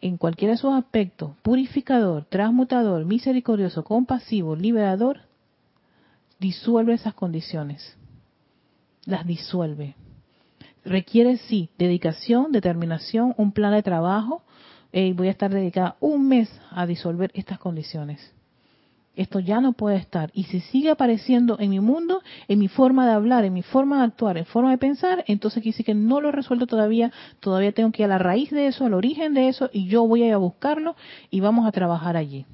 [0.01, 5.21] en cualquiera de sus aspectos, purificador, transmutador, misericordioso, compasivo, liberador,
[6.39, 7.97] disuelve esas condiciones.
[9.05, 9.95] Las disuelve
[10.85, 14.43] requiere sí dedicación, determinación, un plan de trabajo.
[14.91, 18.33] y voy a estar dedicada un mes a disolver estas condiciones.
[19.15, 20.31] Esto ya no puede estar.
[20.33, 23.99] Y si sigue apareciendo en mi mundo, en mi forma de hablar, en mi forma
[23.99, 27.11] de actuar, en forma de pensar, entonces quiere decir que no lo he resuelto todavía.
[27.39, 30.07] Todavía tengo que ir a la raíz de eso, al origen de eso, y yo
[30.07, 30.95] voy a ir a buscarlo
[31.29, 32.45] y vamos a trabajar allí.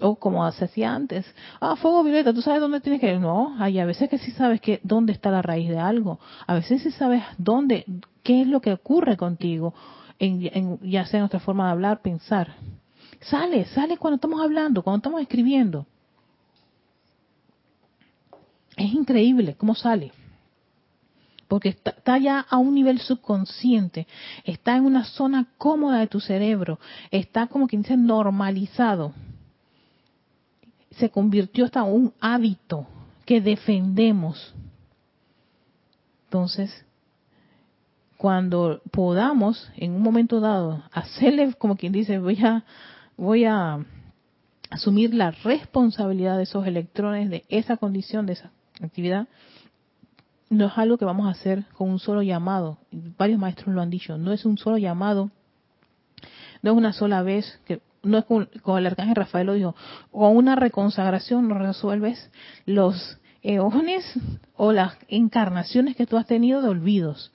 [0.00, 1.26] O como se hacía antes,
[1.60, 3.20] ah, fuego violeta, ¿tú sabes dónde tienes que ir?
[3.20, 6.18] No, hay a veces que sí sabes que dónde está la raíz de algo.
[6.46, 7.84] A veces sí sabes dónde,
[8.22, 9.74] qué es lo que ocurre contigo,
[10.18, 12.54] en, ya sea nuestra forma de hablar, pensar.
[13.20, 15.86] Sale, sale cuando estamos hablando, cuando estamos escribiendo.
[18.76, 20.12] Es increíble cómo sale.
[21.46, 24.06] Porque está, está, ya a un nivel subconsciente,
[24.44, 26.78] está en una zona cómoda de tu cerebro,
[27.10, 29.12] está como quien dice normalizado
[31.00, 32.86] se convirtió hasta un hábito
[33.24, 34.54] que defendemos.
[36.26, 36.84] Entonces,
[38.18, 42.64] cuando podamos en un momento dado hacerle como quien dice voy a
[43.16, 43.84] voy a
[44.68, 48.50] asumir la responsabilidad de esos electrones de esa condición de esa
[48.82, 49.26] actividad
[50.50, 53.88] no es algo que vamos a hacer con un solo llamado varios maestros lo han
[53.88, 55.30] dicho no es un solo llamado
[56.60, 59.74] no es una sola vez que no es como, el arcángel Rafael lo dijo,
[60.10, 62.30] con una reconsagración no resuelves
[62.66, 64.04] los eones
[64.56, 67.32] o las encarnaciones que tú has tenido de olvidos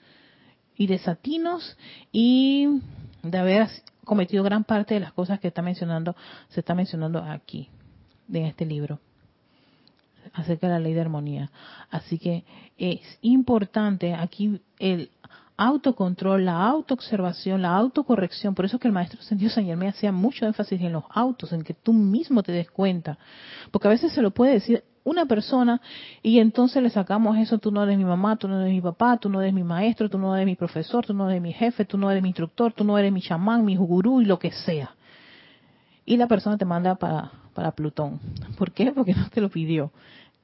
[0.76, 1.78] y desatinos
[2.11, 2.82] y
[3.24, 3.70] de haber
[4.03, 6.16] cometido gran parte de las cosas que está mencionando,
[6.49, 7.70] se está mencionando aquí,
[8.32, 8.99] en este libro,
[10.34, 11.51] acerca de la ley de armonía.
[11.89, 12.43] Así que
[12.78, 15.09] es importante aquí el
[15.58, 18.56] autocontrol, la autoobservación, la autocorrección.
[18.56, 21.64] Por eso que el maestro Sendido Señor me hacía mucho énfasis en los autos, en
[21.64, 23.18] que tú mismo te des cuenta.
[23.72, 25.82] Porque a veces se lo puede decir una persona
[26.24, 29.18] y entonces le sacamos eso, tú no eres mi mamá, tú no eres mi papá,
[29.18, 31.86] tú no eres mi maestro, tú no eres mi profesor, tú no eres mi jefe,
[31.86, 34.51] tú no eres mi instructor, tú no eres mi chamán, mi gurú y lo que
[34.51, 34.95] sea.
[36.06, 38.20] Y la persona te manda para, para Plutón.
[38.58, 38.91] ¿Por qué?
[38.91, 39.91] Porque no te lo pidió.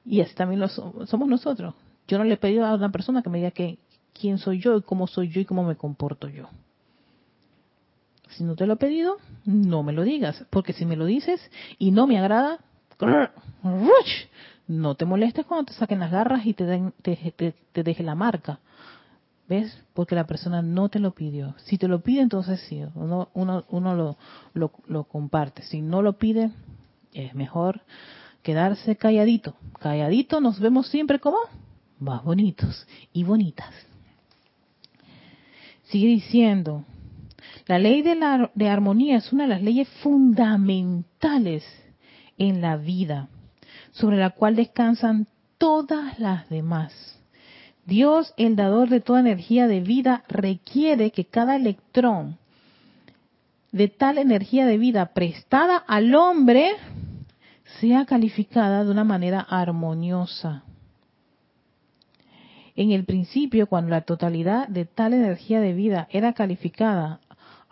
[0.04, 1.74] Y así también lo somos nosotros.
[2.08, 3.78] Yo no le he pedido a una persona que me diga que,
[4.22, 6.48] quién soy yo y cómo soy yo y cómo me comporto yo.
[8.28, 11.40] Si no te lo he pedido, no me lo digas, porque si me lo dices
[11.76, 12.60] y no me agrada,
[14.68, 18.60] no te molestes cuando te saquen las garras y te, den, te, deje la marca.
[19.48, 19.76] ¿Ves?
[19.92, 21.56] Porque la persona no te lo pidió.
[21.64, 24.16] Si te lo pide, entonces sí, uno, uno, uno lo,
[24.54, 25.62] lo, lo comparte.
[25.62, 26.52] Si no lo pide,
[27.12, 27.80] es mejor
[28.42, 29.56] quedarse calladito.
[29.80, 31.38] Calladito nos vemos siempre como
[31.98, 33.91] más bonitos y bonitas.
[35.92, 36.86] Sigue diciendo,
[37.66, 41.64] la ley de, la, armonía es una de las leyes fundamentales
[42.38, 43.28] en la vida,
[43.90, 45.26] sobre la cual descansan
[45.58, 47.20] todas las demás.
[47.84, 52.38] Dios, el dador de toda energía de vida, requiere que cada electrón
[53.70, 56.70] de tal energía de vida prestada al hombre
[57.80, 60.64] sea calificada de una manera armoniosa
[62.76, 67.20] en el principio, cuando la totalidad de tal energía de vida era calificada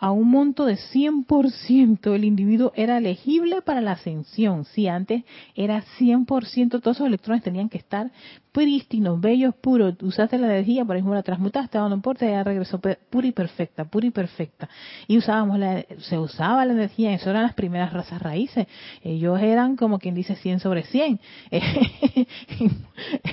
[0.01, 4.65] a un monto de 100%, el individuo era elegible para la ascensión.
[4.65, 5.23] Si antes
[5.53, 8.11] era 100%, todos esos electrones tenían que estar
[8.51, 9.95] prístinos, bellos, puros.
[10.01, 14.07] Usaste la energía, por ejemplo, la transmutaste, no importa, ya regresó pura y perfecta, pura
[14.07, 14.69] y perfecta.
[15.07, 18.67] Y usábamos la, se usaba la energía, eso eran las primeras razas raíces.
[19.03, 21.19] Ellos eran como quien dice 100 sobre 100.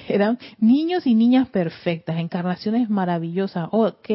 [0.08, 3.68] eran niños y niñas perfectas, encarnaciones maravillosas.
[3.72, 4.08] Ok,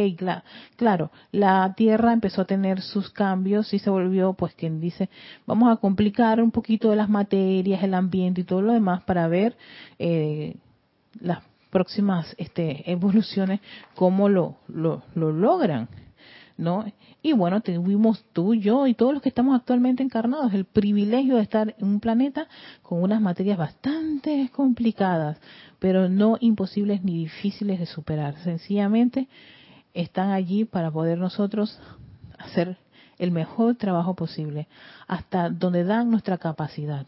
[0.78, 5.10] claro, la Tierra empezó a tener sus cambios y se volvió, pues quien dice,
[5.46, 9.28] vamos a complicar un poquito de las materias, el ambiente y todo lo demás para
[9.28, 9.58] ver
[10.00, 10.56] eh,
[11.20, 11.40] las
[11.70, 13.60] próximas este, evoluciones,
[13.96, 15.90] cómo lo, lo, lo logran.
[16.58, 16.86] ¿no?
[17.22, 21.42] Y bueno, tuvimos tú, yo y todos los que estamos actualmente encarnados el privilegio de
[21.42, 22.48] estar en un planeta
[22.82, 25.40] con unas materias bastante complicadas,
[25.80, 28.38] pero no imposibles ni difíciles de superar.
[28.44, 29.28] Sencillamente
[29.94, 31.80] están allí para poder nosotros
[32.38, 32.78] hacer
[33.18, 34.68] el mejor trabajo posible,
[35.08, 37.06] hasta donde dan nuestra capacidad.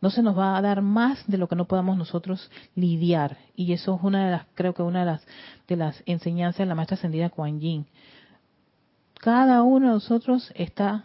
[0.00, 3.36] No se nos va a dar más de lo que no podamos nosotros lidiar.
[3.54, 5.26] Y eso es una de las, creo que una de las,
[5.68, 7.86] de las enseñanzas de la maestra ascendida Kuan Yin.
[9.14, 11.04] Cada uno de nosotros está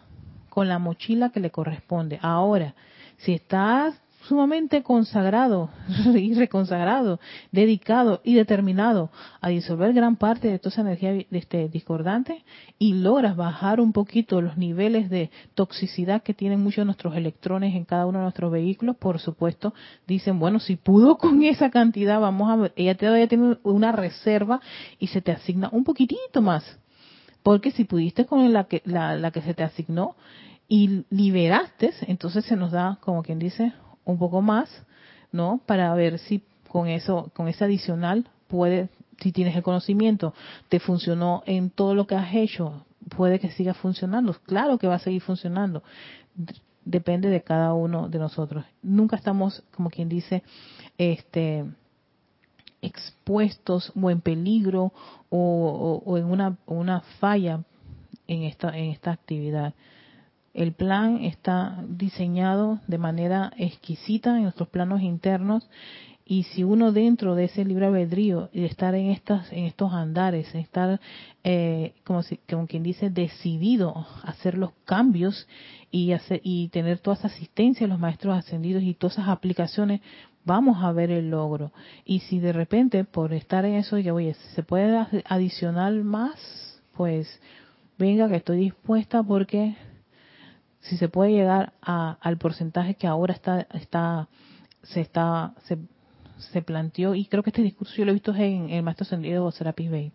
[0.50, 2.18] con la mochila que le corresponde.
[2.22, 2.76] Ahora,
[3.18, 5.70] si estás sumamente consagrado
[6.16, 7.20] y reconsagrado,
[7.52, 9.10] dedicado y determinado
[9.42, 12.44] a disolver gran parte de toda esa energía este, discordante
[12.80, 17.76] y logras bajar un poquito los niveles de toxicidad que tienen muchos de nuestros electrones
[17.76, 19.74] en cada uno de nuestros vehículos, por supuesto,
[20.08, 24.60] dicen, bueno, si pudo con esa cantidad, vamos a ver, ella todavía tiene una reserva
[25.00, 26.80] y se te asigna un poquitito más.
[27.44, 30.16] Porque si pudiste con la que, la, la que se te asignó
[30.68, 33.74] y liberaste, entonces se nos da, como quien dice,
[34.06, 34.70] un poco más,
[35.32, 35.60] ¿no?
[35.66, 38.90] Para ver si con eso, con ese adicional puede,
[39.20, 40.34] si tienes el conocimiento,
[40.70, 42.86] te funcionó en todo lo que has hecho,
[43.16, 44.34] puede que siga funcionando.
[44.46, 45.84] Claro que va a seguir funcionando.
[46.84, 48.66] Depende de cada uno de nosotros.
[48.82, 50.44] Nunca estamos, como quien dice,
[50.98, 51.66] este
[52.82, 54.94] expuestos o en peligro
[55.30, 57.64] o, en una, una falla
[58.28, 59.74] en esta, en esta actividad.
[60.56, 65.70] El plan está diseñado de manera exquisita en nuestros planos internos
[66.26, 69.92] y si uno dentro de ese libre albedrío y de estar en estas en estos
[69.92, 71.02] andares estar
[71.44, 75.46] eh, como si, como quien dice decidido a hacer los cambios
[75.92, 80.00] y hacer y tener toda esa asistencia de los maestros ascendidos y todas esas aplicaciones
[80.46, 81.74] vamos a ver el logro.
[82.06, 87.42] Y si de repente por estar en eso ya oye se puede adicionar más pues
[87.98, 89.76] venga que estoy dispuesta porque
[90.86, 94.28] si se puede llegar al porcentaje que ahora está, está,
[94.84, 95.54] se está,
[96.38, 99.50] se, planteó, y creo que este discurso yo lo he visto en, el Maestro Ascendido
[99.52, 100.12] Serapis Bay.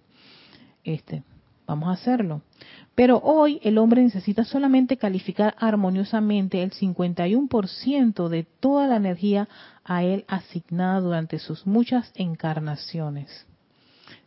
[0.85, 1.25] Este,
[1.67, 2.43] vamos a hacerlo.
[2.95, 9.49] Pero hoy el hombre necesita solamente calificar armoniosamente el 51% de toda la energía
[9.85, 13.47] a él asignada durante sus muchas encarnaciones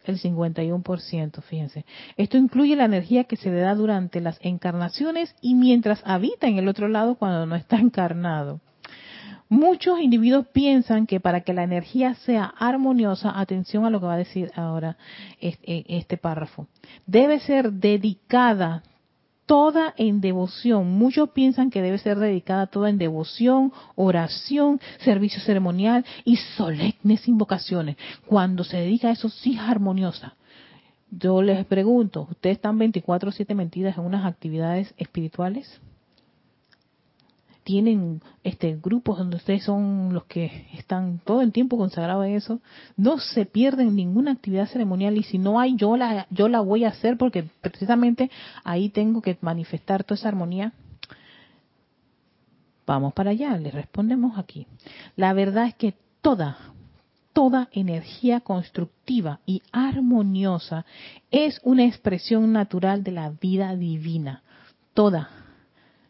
[0.06, 1.86] el 51%, fíjense.
[2.18, 6.58] Esto incluye la energía que se le da durante las encarnaciones y mientras habita en
[6.58, 8.60] el otro lado cuando no está encarnado.
[9.50, 14.16] Muchos individuos piensan que para que la energía sea armoniosa, atención a lo que va
[14.16, 14.98] a decir ahora
[15.40, 16.68] este, este párrafo,
[17.06, 18.82] debe ser dedicada
[19.46, 20.92] toda en devoción.
[20.92, 27.98] Muchos piensan que debe ser dedicada toda en devoción, oración, servicio ceremonial y solemnes invocaciones.
[28.26, 30.36] Cuando se dedica a eso, sí es armoniosa.
[31.10, 35.80] Yo les pregunto, ¿ustedes están 24/7 mentidas en unas actividades espirituales?
[37.64, 42.60] Tienen este grupos donde ustedes son los que están todo el tiempo consagrados en eso,
[42.98, 46.86] no se pierden ninguna actividad ceremonial y si no hay yo la yo la voy
[46.86, 48.30] a hacer porque precisamente
[48.64, 50.74] ahí tengo que manifestar toda esa armonía.
[52.86, 54.68] Vamos para allá, le respondemos aquí.
[55.16, 56.58] La verdad es que toda
[57.34, 60.86] toda energía constructiva y armoniosa
[61.32, 64.44] es una expresión natural de la vida divina.
[64.94, 65.30] Toda,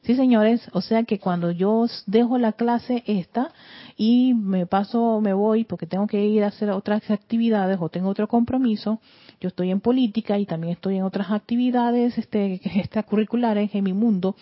[0.04, 3.54] Sí, señores, o sea que cuando yo dejo la clase esta
[3.96, 8.10] y me paso, me voy porque tengo que ir a hacer otras actividades o tengo
[8.10, 9.00] otro compromiso,
[9.40, 14.36] yo estoy en política y también estoy en otras actividades este, extracurriculares en mi mundo.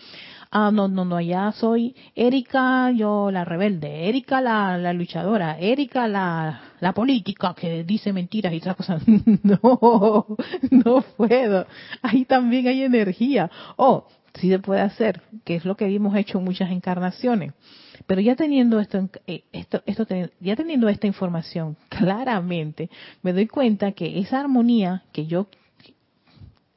[0.49, 6.07] Ah, no, no, no, allá soy Erika, yo la rebelde, Erika la, la luchadora, Erika
[6.07, 9.03] la, la política que dice mentiras y otras cosas.
[9.43, 9.59] no,
[10.71, 11.67] no puedo.
[12.01, 13.49] Ahí también hay energía.
[13.77, 17.53] Oh, sí se puede hacer, que es lo que hemos hecho en muchas encarnaciones.
[18.07, 19.83] Pero ya teniendo esto, eh, esto,
[20.39, 22.89] ya teniendo esta información claramente,
[23.21, 25.47] me doy cuenta que esa armonía que yo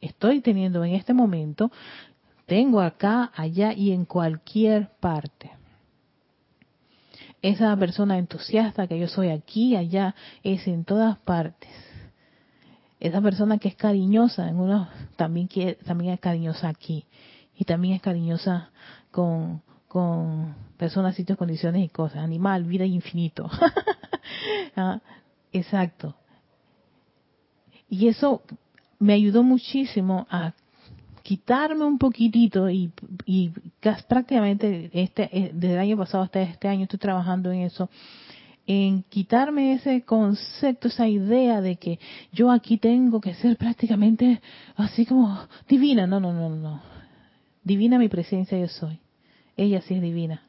[0.01, 1.71] estoy teniendo en este momento,
[2.47, 5.51] tengo acá, allá y en cualquier parte.
[7.41, 11.71] Esa persona entusiasta que yo soy aquí, allá, es en todas partes.
[13.01, 14.51] Esa persona que es cariñosa,
[15.17, 15.49] también,
[15.85, 17.05] también es cariñosa aquí
[17.57, 18.71] y también es cariñosa
[19.11, 22.19] con, con personas, sitios, condiciones y cosas.
[22.19, 23.51] Animal, vida infinito.
[24.77, 25.01] Ah,
[25.53, 26.17] exacto.
[27.89, 28.43] Y eso
[28.99, 30.55] me ayudó muchísimo a
[31.23, 32.91] quitarme un poquitito y,
[33.25, 33.51] y
[34.09, 37.89] prácticamente este, eh, desde el año pasado hasta este año estoy trabajando en eso,
[38.67, 41.99] en quitarme ese concepto, esa idea de que
[42.33, 44.41] yo aquí tengo que ser prácticamente
[44.77, 45.39] así como
[45.69, 46.07] divina.
[46.07, 46.94] No, no, no, no.
[47.65, 49.01] Divina mi presencia yo soy.
[49.57, 50.43] Ella sí es divina.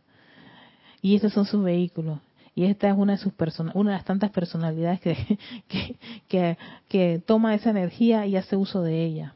[1.01, 2.19] Y esos son sus vehículos.
[2.55, 3.33] Y esta es una de sus
[3.73, 5.01] una de las tantas personalidades
[5.67, 5.97] que,
[6.27, 6.57] que,
[6.87, 9.35] que, toma esa energía y hace uso de ella.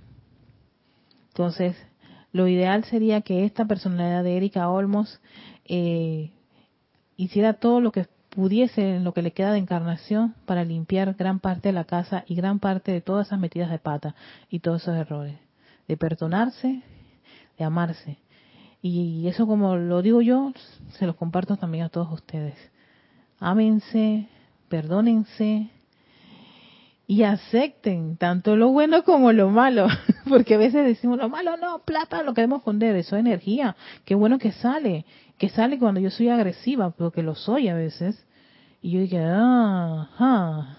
[1.29, 1.75] Entonces,
[2.31, 5.19] lo ideal sería que esta personalidad de Erika Olmos
[5.65, 6.31] eh,
[7.17, 11.39] hiciera todo lo que pudiese en lo que le queda de encarnación para limpiar gran
[11.39, 14.15] parte de la casa y gran parte de todas esas metidas de pata
[14.49, 15.35] y todos esos errores.
[15.87, 16.83] De perdonarse,
[17.59, 18.17] de amarse.
[18.81, 20.53] Y eso como lo digo yo,
[20.97, 22.55] se los comparto también a todos ustedes.
[23.39, 24.27] Ámense,
[24.69, 25.69] perdónense,
[27.09, 29.87] y acepten tanto lo bueno como lo malo,
[30.29, 34.13] porque a veces decimos lo malo no, plata lo queremos esconder, eso es energía, qué
[34.13, 35.05] bueno que sale,
[35.39, 38.27] que sale cuando yo soy agresiva, porque lo soy a veces,
[38.79, 40.77] y yo dije, ah,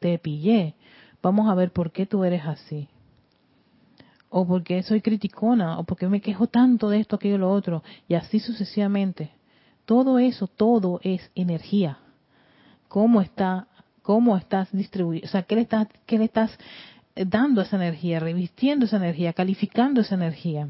[0.00, 0.74] te pillé,
[1.22, 2.89] vamos a ver por qué tú eres así,
[4.30, 8.14] o porque soy criticona, o porque me quejo tanto de esto, aquello, lo otro, y
[8.14, 9.30] así sucesivamente.
[9.84, 11.98] Todo eso, todo es energía.
[12.88, 13.66] ¿Cómo está
[14.02, 16.58] cómo estás distribuyendo, o sea, qué le estás, qué le estás
[17.14, 20.68] dando esa energía, revistiendo esa energía, calificando esa energía.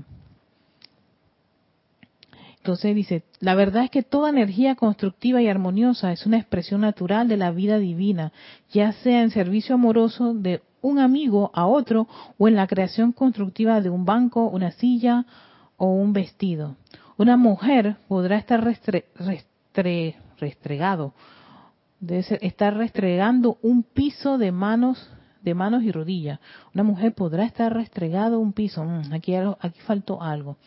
[2.59, 7.29] Entonces dice, la verdad es que toda energía constructiva y armoniosa es una expresión natural
[7.29, 8.33] de la vida divina,
[8.71, 12.09] ya sea en servicio amoroso de un amigo a otro
[12.39, 15.27] o en la creación constructiva de un banco, una silla
[15.77, 16.77] o un vestido.
[17.17, 18.65] Una mujer podrá estar
[20.39, 21.15] restregado
[22.01, 25.11] debe ser, estar restregando un piso de manos
[25.43, 26.39] de manos y rodillas.
[26.75, 30.59] Una mujer podrá estar restregando un piso, mm, aquí, aquí faltó algo,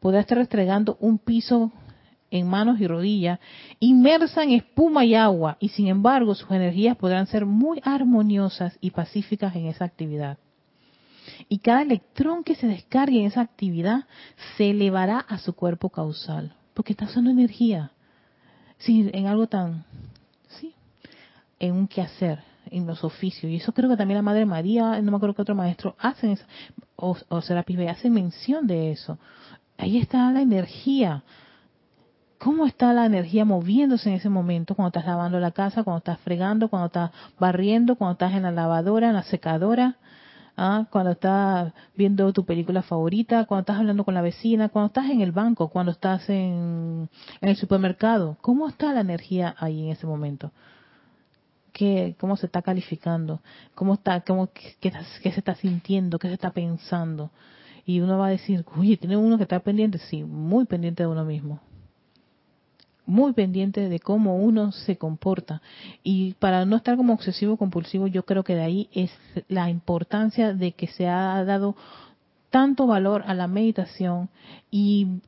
[0.00, 1.72] podrá estar restregando un piso
[2.34, 3.38] en manos y rodillas,
[3.80, 8.90] inmersa en espuma y agua, y sin embargo sus energías podrán ser muy armoniosas y
[8.90, 10.38] pacíficas en esa actividad.
[11.48, 14.04] Y cada electrón que se descargue en esa actividad
[14.56, 17.92] se elevará a su cuerpo causal, porque está usando energía.
[18.78, 19.84] Sí, en algo tan
[21.58, 23.50] en un quehacer, en los oficios.
[23.50, 26.38] Y eso creo que también la Madre María, no me acuerdo qué otro maestro, hacen,
[26.96, 29.18] o, o Serapis B, hacen mención de eso.
[29.78, 31.22] Ahí está la energía.
[32.44, 36.20] ¿Cómo está la energía moviéndose en ese momento cuando estás lavando la casa, cuando estás
[36.20, 39.96] fregando, cuando estás barriendo, cuando estás en la lavadora, en la secadora?
[40.54, 40.86] ¿Ah?
[40.90, 45.22] cuando estás viendo tu película favorita, cuando estás hablando con la vecina, cuando estás en
[45.22, 47.08] el banco, cuando estás en,
[47.40, 48.36] el supermercado.
[48.42, 50.52] ¿Cómo está la energía ahí en ese momento?
[51.72, 53.40] qué, cómo se está calificando,
[53.74, 54.92] cómo está, cómo, qué,
[55.22, 57.30] se está sintiendo, qué se está pensando.
[57.86, 61.06] Y uno va a decir, oye, tiene uno que está pendiente, sí, muy pendiente de
[61.06, 61.60] uno mismo.
[63.06, 65.60] Muy pendiente de cómo uno se comporta.
[66.02, 69.10] Y para no estar como obsesivo compulsivo, yo creo que de ahí es
[69.48, 71.76] la importancia de que se ha dado
[72.50, 74.28] tanto valor a la meditación
[74.70, 75.20] y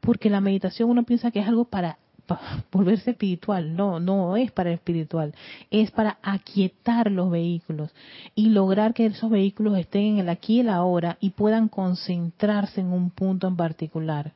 [0.00, 1.98] porque la meditación uno piensa que es algo para
[2.72, 3.74] volverse espiritual.
[3.76, 5.34] No, no es para espiritual.
[5.70, 7.90] Es para aquietar los vehículos
[8.34, 12.80] y lograr que esos vehículos estén en el aquí y el ahora y puedan concentrarse
[12.80, 14.32] en un punto en particular.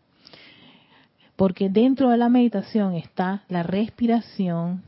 [1.39, 4.83] Porque dentro de la meditación está la respiración,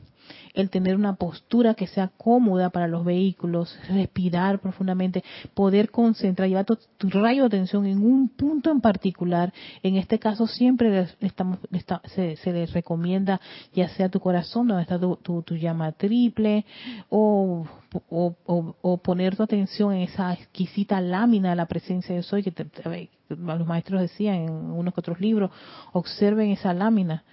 [0.55, 5.23] el tener una postura que sea cómoda para los vehículos, respirar profundamente,
[5.55, 6.79] poder concentrar, llevar tu,
[7.09, 9.53] rayo de atención en un punto en particular.
[9.83, 11.59] En este caso siempre estamos,
[12.15, 13.41] se, les recomienda
[13.73, 16.65] ya sea tu corazón, donde está tu, llama triple,
[17.09, 17.67] o,
[18.09, 22.53] o, poner tu atención en esa exquisita lámina de la presencia de soy que
[23.29, 25.51] los maestros decían en unos que otros libros,
[25.93, 27.25] observen esa lámina.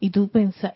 [0.00, 0.72] Y tú pensas,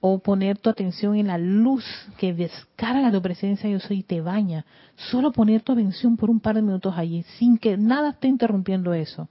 [0.00, 1.84] o poner tu atención en la luz
[2.18, 4.64] que descarga tu presencia yo soy y te baña.
[5.10, 8.94] Solo poner tu atención por un par de minutos allí, sin que nada esté interrumpiendo
[8.94, 9.28] eso.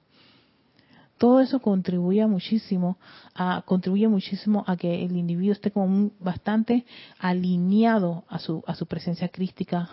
[1.18, 2.98] Todo eso contribuye muchísimo
[3.34, 6.86] a contribuye muchísimo a que el individuo esté como bastante
[7.18, 9.90] alineado a su a su presencia crística,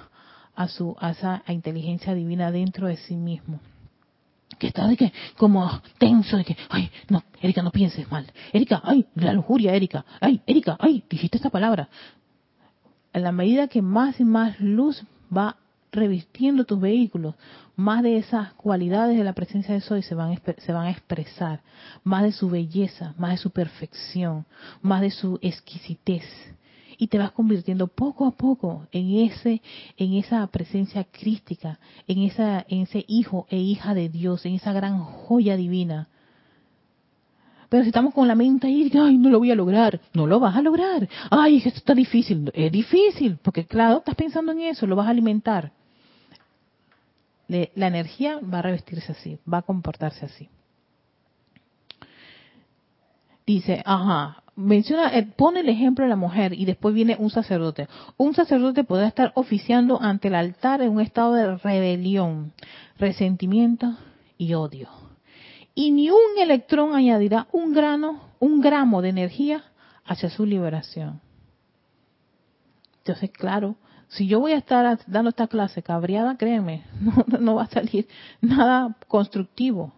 [0.54, 3.58] a su a esa inteligencia divina dentro de sí mismo
[4.58, 8.30] que está de que como tenso de que ay no Erika no pienses mal.
[8.52, 10.04] Erika ay la lujuria Erika.
[10.20, 11.88] Ay Erika ay dijiste esta palabra
[13.12, 15.02] a la medida que más y más luz
[15.34, 15.56] va
[15.92, 17.34] revistiendo tus vehículos
[17.76, 21.60] más de esas cualidades de la presencia de Soy se van se van a expresar.
[22.02, 24.46] Más de su belleza más de su perfección
[24.82, 26.24] más de su exquisitez
[26.98, 29.62] y te vas convirtiendo poco a poco en ese
[29.96, 34.72] en esa presencia crística, en esa en ese hijo e hija de Dios, en esa
[34.72, 36.08] gran joya divina.
[37.68, 40.38] Pero si estamos con la mente ahí, ay, no lo voy a lograr, no lo
[40.38, 41.08] vas a lograr.
[41.28, 45.10] Ay, esto está difícil, es difícil, porque claro, estás pensando en eso, lo vas a
[45.10, 45.72] alimentar.
[47.48, 50.48] la energía va a revestirse así, va a comportarse así.
[53.44, 57.88] Dice, ajá, menciona, eh, pone el ejemplo de la mujer y después viene un sacerdote.
[58.16, 62.52] Un sacerdote puede estar oficiando ante el altar en un estado de rebelión,
[62.98, 63.96] resentimiento
[64.38, 64.88] y odio.
[65.74, 69.64] Y ni un electrón añadirá un grano, un gramo de energía
[70.04, 71.20] hacia su liberación.
[72.98, 73.76] Entonces, claro,
[74.08, 76.84] si yo voy a estar dando esta clase cabreada, créeme,
[77.26, 78.06] no, no va a salir
[78.40, 79.92] nada constructivo.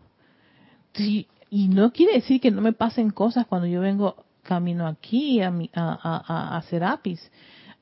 [0.99, 5.49] y no quiere decir que no me pasen cosas cuando yo vengo camino aquí a,
[5.75, 7.21] a, a, a Serapis.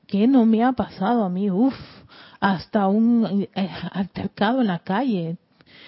[0.07, 1.49] ¿Qué no me ha pasado a mí?
[1.49, 1.73] Uf,
[2.39, 5.37] hasta un eh, altercado en la calle,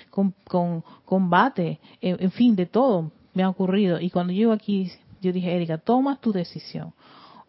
[0.10, 4.00] con, con combate, en, en, fin, de todo me ha ocurrido.
[4.00, 6.94] Y cuando llego aquí, yo dije, Erika, toma tu decisión.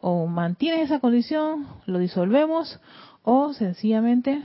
[0.01, 2.79] O mantienes esa condición, lo disolvemos,
[3.23, 4.43] o sencillamente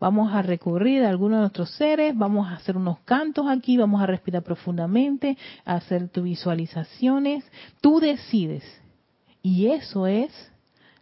[0.00, 4.00] vamos a recurrir a alguno de nuestros seres, vamos a hacer unos cantos aquí, vamos
[4.02, 7.44] a respirar profundamente, a hacer tus visualizaciones.
[7.80, 8.64] Tú decides.
[9.42, 10.32] Y eso es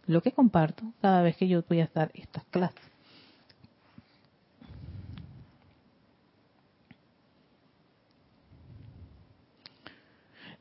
[0.05, 2.81] lo que comparto cada vez que yo voy a estar estas clases.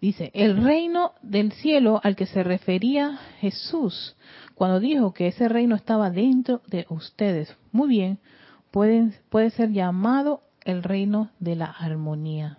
[0.00, 4.14] Dice, el reino del cielo al que se refería Jesús
[4.56, 7.54] cuando dijo que ese reino estaba dentro de ustedes.
[7.72, 8.18] Muy bien,
[8.70, 12.58] puede ser llamado el reino de la armonía,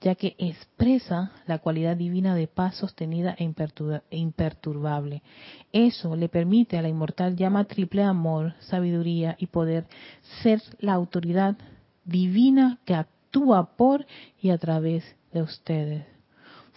[0.00, 3.44] ya que expresa la cualidad divina de paz sostenida e,
[4.10, 5.22] imperturbable.
[5.72, 9.86] Eso le permite a la inmortal llama triple amor, sabiduría y poder
[10.42, 11.56] ser la autoridad
[12.04, 14.04] divina que actúa por
[14.42, 16.13] y a través de ustedes.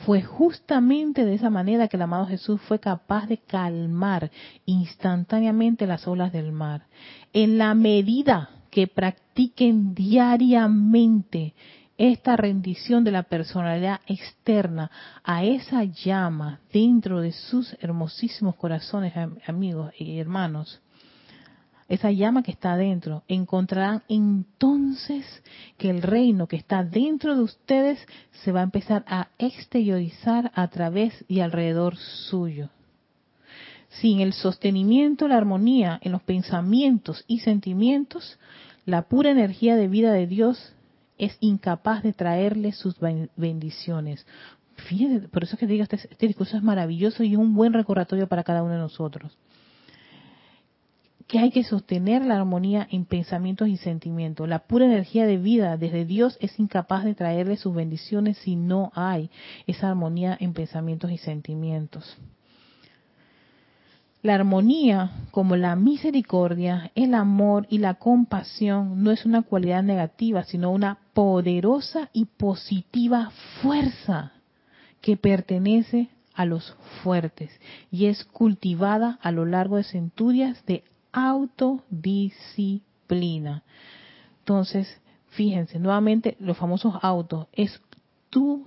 [0.06, 4.32] Fue justamente de esa manera que el amado Jesús fue capaz de calmar
[4.66, 6.86] instantáneamente las olas del mar.
[7.34, 11.54] En la medida que practiquen diariamente
[11.98, 14.92] esta rendición de la personalidad externa
[15.24, 19.14] a esa llama dentro de sus hermosísimos corazones,
[19.48, 20.80] amigos y hermanos,
[21.90, 25.26] esa llama que está dentro, encontrarán entonces
[25.78, 28.00] que el reino que está dentro de ustedes
[28.44, 32.70] se va a empezar a exteriorizar a través y alrededor suyo.
[34.02, 38.38] Sin el sostenimiento, la armonía en los pensamientos y sentimientos,
[38.86, 40.74] la pura energía de vida de Dios
[41.18, 42.98] es incapaz de traerle sus
[43.38, 44.28] bendiciones.
[44.76, 48.28] Fíjense, por eso es que digo, este, este discurso es maravilloso y un buen recordatorio
[48.28, 49.38] para cada uno de nosotros
[51.28, 54.48] que hay que sostener la armonía en pensamientos y sentimientos.
[54.48, 58.92] La pura energía de vida desde Dios es incapaz de traerle sus bendiciones si no
[58.96, 59.30] hay
[59.68, 62.18] esa armonía en pensamientos y sentimientos.
[64.24, 70.44] La armonía, como la misericordia, el amor y la compasión, no es una cualidad negativa,
[70.44, 74.32] sino una poderosa y positiva fuerza
[75.02, 77.52] que pertenece a los fuertes
[77.92, 83.64] y es cultivada a lo largo de centurias de autodisciplina.
[84.40, 85.00] Entonces,
[85.30, 87.82] fíjense, nuevamente los famosos autos, es
[88.30, 88.66] tú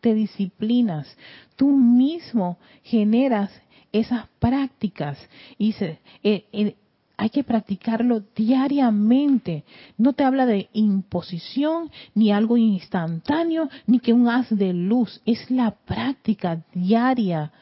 [0.00, 1.16] te disciplinas,
[1.56, 3.50] tú mismo generas
[3.92, 5.18] esas prácticas
[5.56, 6.76] y eh, eh,
[7.16, 9.64] hay que practicarlo diariamente.
[9.96, 15.22] No te habla de imposición, ni algo instantáneo, ni que un haz de luz.
[15.24, 17.52] Es la práctica diaria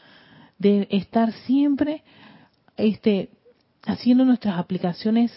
[0.58, 2.02] de estar siempre
[2.76, 3.30] este,
[3.84, 5.32] haciendo nuestras aplicaciones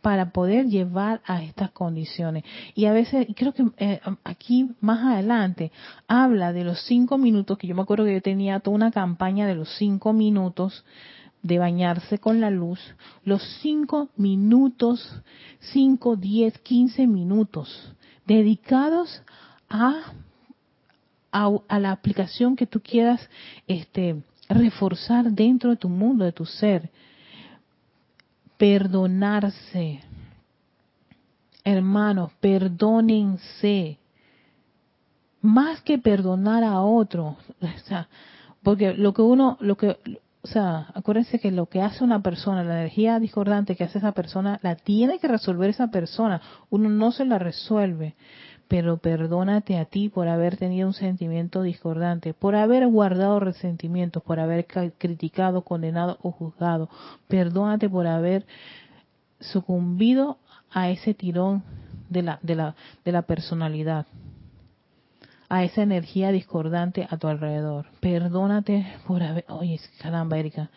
[0.00, 2.44] para poder llevar a estas condiciones.
[2.74, 5.72] Y a veces, creo que eh, aquí más adelante,
[6.08, 9.46] habla de los cinco minutos, que yo me acuerdo que yo tenía toda una campaña
[9.46, 10.84] de los cinco minutos
[11.42, 12.80] de bañarse con la luz,
[13.24, 15.22] los cinco minutos,
[15.58, 17.94] cinco, diez, quince minutos
[18.26, 19.22] dedicados
[19.68, 20.12] a,
[21.32, 23.28] a, a, la aplicación que tú quieras
[23.66, 26.90] este, reforzar dentro de tu mundo, de tu ser
[28.60, 30.00] perdonarse.
[31.64, 33.98] Hermanos, perdónense.
[35.40, 37.36] Más que perdonar a otro.
[37.62, 38.08] O sea,
[38.62, 39.96] porque lo que uno, lo que,
[40.42, 44.12] o sea, acuérdense que lo que hace una persona, la energía discordante que hace esa
[44.12, 46.42] persona, la tiene que resolver esa persona.
[46.68, 48.14] Uno no se la resuelve
[48.70, 54.38] pero perdónate a ti por haber tenido un sentimiento discordante, por haber guardado resentimientos, por
[54.38, 54.64] haber
[54.96, 56.88] criticado, condenado o juzgado.
[57.26, 58.46] Perdónate por haber
[59.40, 60.38] sucumbido
[60.70, 61.64] a ese tirón
[62.10, 64.06] de la, de la, de la personalidad,
[65.48, 67.86] a esa energía discordante a tu alrededor.
[67.98, 70.70] Perdónate por haber, oye, caramba, Erika,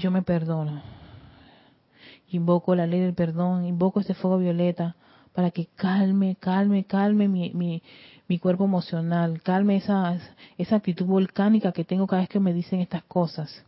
[0.00, 0.80] yo me perdono.
[2.30, 4.96] Invoco la ley del perdón, invoco ese fuego violeta
[5.38, 7.80] para que calme, calme, calme mi, mi,
[8.26, 10.18] mi cuerpo emocional, calme esa,
[10.56, 13.64] esa actitud volcánica que tengo cada vez que me dicen estas cosas.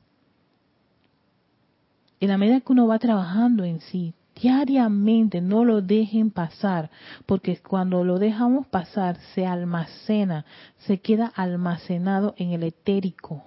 [2.18, 6.90] En la medida que uno va trabajando en sí diariamente, no lo dejen pasar,
[7.24, 10.44] porque cuando lo dejamos pasar se almacena,
[10.78, 13.44] se queda almacenado en el etérico.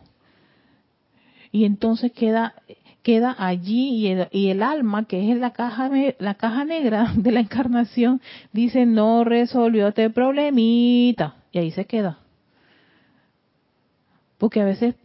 [1.51, 2.53] Y entonces queda
[3.04, 8.22] queda allí y el, alma, que es la caja, la caja negra de la encarnación,
[8.51, 12.20] dice no resolvió este problemita y ahí se queda.
[14.38, 14.95] Porque a veces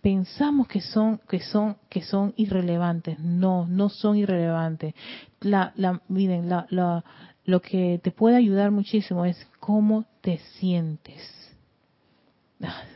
[0.00, 3.18] pensamos que son que son que son irrelevantes.
[3.20, 4.94] No no son irrelevantes.
[5.40, 7.04] La, la miren la, la,
[7.44, 11.41] lo que te puede ayudar muchísimo es cómo te sientes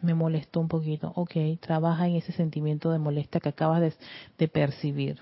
[0.03, 3.97] me molestó un poquito ok trabaja en ese sentimiento de molestia que acabas
[4.39, 5.21] de, percibir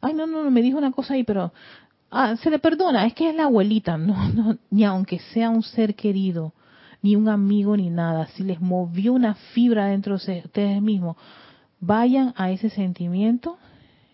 [0.00, 1.52] ay no no me dijo una cosa ahí pero
[2.10, 5.62] ah, se le perdona es que es la abuelita no no ni aunque sea un
[5.62, 6.52] ser querido
[7.02, 8.28] ni un amigo, ni nada.
[8.28, 11.16] Si les movió una fibra dentro de ustedes mismos,
[11.80, 13.58] vayan a ese sentimiento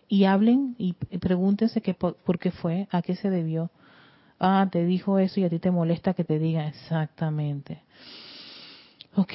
[0.08, 3.70] y hablen y pregúntense qué, por, qué fue, a qué se debió.
[4.40, 7.82] Ah, te dijo eso y a ti te molesta que te diga exactamente.
[9.16, 9.32] Ok,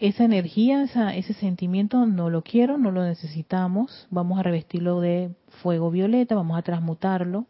[0.00, 4.06] esa energía, ese sentimiento no lo quiero, no lo necesitamos.
[4.10, 7.46] Vamos a revestirlo de fuego violeta, vamos a transmutarlo.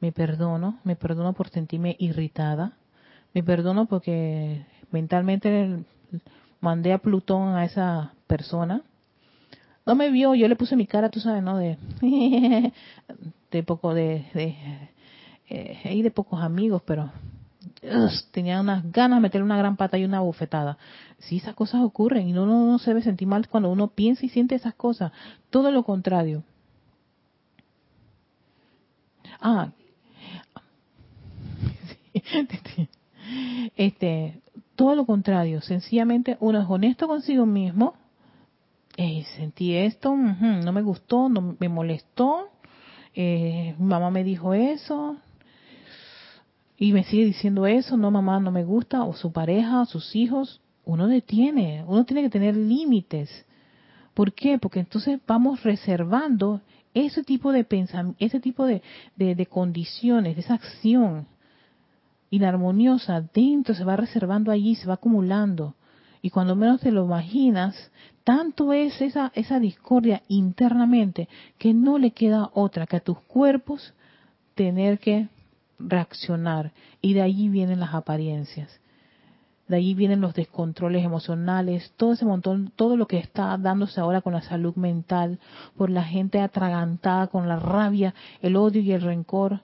[0.00, 2.76] Me perdono, me perdono por sentirme irritada
[3.34, 5.84] me perdono porque mentalmente
[6.60, 8.82] mandé a Plutón a esa persona.
[9.84, 11.58] No me vio, yo le puse mi cara, tú sabes, ¿no?
[11.58, 11.76] De,
[13.50, 14.56] de poco, de, de,
[15.48, 17.10] eh, de pocos amigos, pero
[18.30, 20.78] tenía unas ganas de meterle una gran pata y una bufetada.
[21.18, 24.28] Sí, esas cosas ocurren y uno no se debe sentir mal cuando uno piensa y
[24.28, 25.12] siente esas cosas.
[25.50, 26.42] Todo lo contrario.
[29.40, 29.70] Ah,
[33.76, 34.42] Este,
[34.76, 37.94] todo lo contrario, sencillamente uno es honesto consigo mismo.
[39.36, 42.50] Sentí esto, no me gustó, no me molestó.
[43.14, 45.16] Eh, mamá me dijo eso
[46.76, 50.14] y me sigue diciendo eso, no mamá no me gusta, o su pareja, o sus
[50.16, 53.46] hijos, uno detiene, uno tiene que tener límites.
[54.12, 54.58] ¿Por qué?
[54.58, 56.60] Porque entonces vamos reservando
[56.92, 58.82] ese tipo de pensamiento, ese tipo de,
[59.16, 61.26] de, condiciones, de esa acción
[62.30, 65.74] inarmoniosa dentro se va reservando allí, se va acumulando.
[66.22, 67.92] Y cuando menos te lo imaginas,
[68.24, 73.94] tanto es esa, esa discordia internamente que no le queda otra que a tus cuerpos
[74.54, 75.28] tener que
[75.78, 76.72] reaccionar.
[77.00, 78.80] Y de allí vienen las apariencias.
[79.68, 84.20] De allí vienen los descontroles emocionales, todo ese montón, todo lo que está dándose ahora
[84.20, 85.38] con la salud mental,
[85.76, 89.62] por la gente atragantada con la rabia, el odio y el rencor,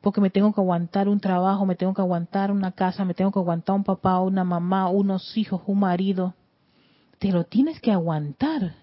[0.00, 3.30] porque me tengo que aguantar un trabajo, me tengo que aguantar una casa, me tengo
[3.30, 6.34] que aguantar un papá, una mamá, unos hijos, un marido.
[7.18, 8.76] Te lo tienes que aguantar.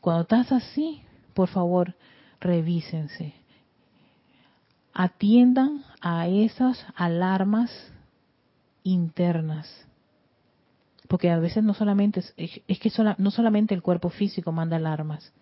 [0.00, 1.02] Cuando estás así,
[1.34, 1.94] por favor,
[2.40, 3.34] revísense.
[4.94, 7.70] Atiendan a esas alarmas
[8.82, 9.86] internas.
[11.08, 15.32] Porque a veces no solamente es, que no solamente el cuerpo físico manda alarmas,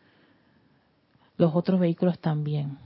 [1.36, 2.78] los otros vehículos también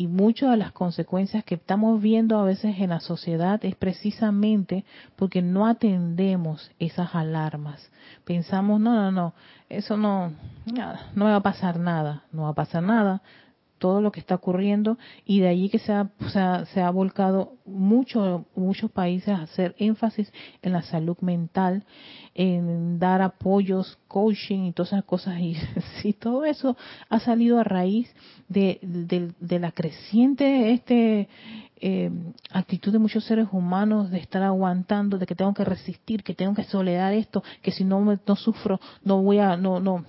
[0.00, 4.86] y muchas de las consecuencias que estamos viendo a veces en la sociedad es precisamente
[5.14, 7.90] porque no atendemos esas alarmas.
[8.24, 9.34] Pensamos, no, no, no,
[9.68, 10.32] eso no,
[10.64, 13.20] no me va a pasar nada, no va a pasar nada,
[13.80, 16.10] todo lo que está ocurriendo y de allí que se ha,
[16.66, 21.84] se ha, volcado mucho, muchos países a hacer énfasis en la salud mental,
[22.34, 25.40] en dar apoyos, coaching y todas esas cosas.
[25.40, 25.56] Y
[26.02, 26.76] sí, todo eso
[27.08, 28.14] ha salido a raíz
[28.48, 31.28] de, de, la creciente este
[31.80, 32.10] eh,
[32.50, 36.54] actitud de muchos seres humanos de estar aguantando, de que tengo que resistir, que tengo
[36.54, 40.04] que soledar esto, que si no, no sufro, no voy a, no, no,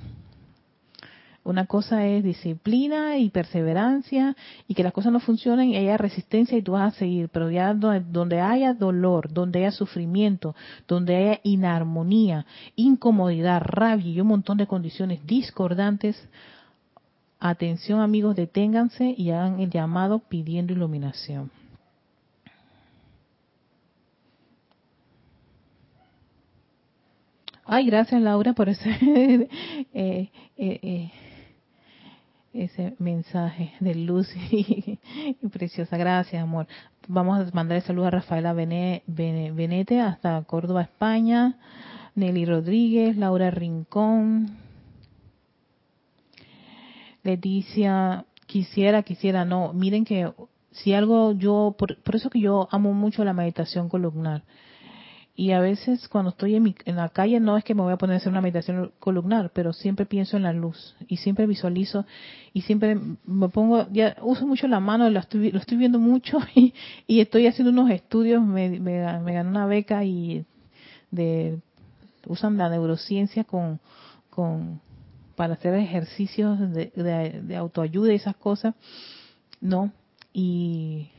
[1.44, 4.36] una cosa es disciplina y perseverancia
[4.68, 7.50] y que las cosas no funcionen y haya resistencia y tú vas a seguir, pero
[7.50, 10.56] ya donde haya dolor, donde haya sufrimiento,
[10.88, 16.30] donde haya inarmonía, incomodidad, rabia y un montón de condiciones discordantes,
[17.40, 21.50] atención amigos, deténganse y hagan el llamado pidiendo iluminación.
[27.66, 29.48] Ay, gracias Laura por ese eh,
[29.94, 31.12] eh, eh,
[32.54, 35.00] ese mensaje de luz y,
[35.52, 35.98] preciosa.
[35.98, 36.68] Gracias, amor.
[37.08, 41.58] Vamos a mandar el saludo a Rafaela Benete hasta Córdoba, España.
[42.16, 44.58] Nelly Rodríguez, Laura Rincón.
[47.24, 49.74] Leticia, quisiera, quisiera, no.
[49.74, 50.32] Miren que
[50.72, 54.44] si algo yo, por, por eso que yo amo mucho la meditación columnar.
[55.42, 57.92] Y a veces cuando estoy en, mi, en la calle no es que me voy
[57.92, 61.48] a poner a hacer una meditación columnar, pero siempre pienso en la luz y siempre
[61.48, 62.06] visualizo
[62.54, 66.38] y siempre me pongo, ya uso mucho la mano, lo estoy, lo estoy viendo mucho
[66.54, 66.76] y,
[67.08, 70.46] estoy haciendo unos estudios, me, me, me gané una beca y
[71.10, 71.58] de
[72.28, 73.80] usan la neurociencia con,
[74.30, 74.80] con
[75.36, 78.76] para hacer ejercicios de, de, de autoayuda y esas cosas,
[79.60, 79.92] no,
[80.34, 81.10] y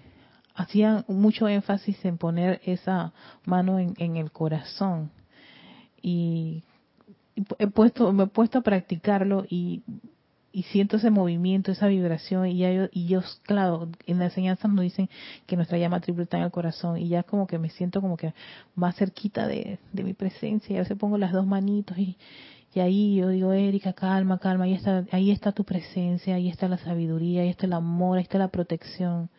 [0.54, 3.12] hacían mucho énfasis en poner esa
[3.44, 5.10] mano en, el corazón.
[6.00, 6.62] Y
[7.58, 9.82] he puesto me he puesto a practicarlo y,
[10.70, 12.46] siento ese movimiento esa vibración.
[12.46, 15.08] Y ya yo, y yo claro en la enseñanza nos dicen
[15.46, 16.98] que nuestra llama triple está en el corazón.
[16.98, 18.34] Y ya como que me siento como que
[18.74, 20.74] más cerquita de, de mi presencia.
[20.74, 22.18] Y a veces pongo las dos manitos y,
[22.74, 24.64] y ahí yo digo Erika calma calma.
[24.64, 28.24] Ahí está ahí está tu presencia ahí está la sabiduría ahí está el amor ahí
[28.24, 29.30] está la protección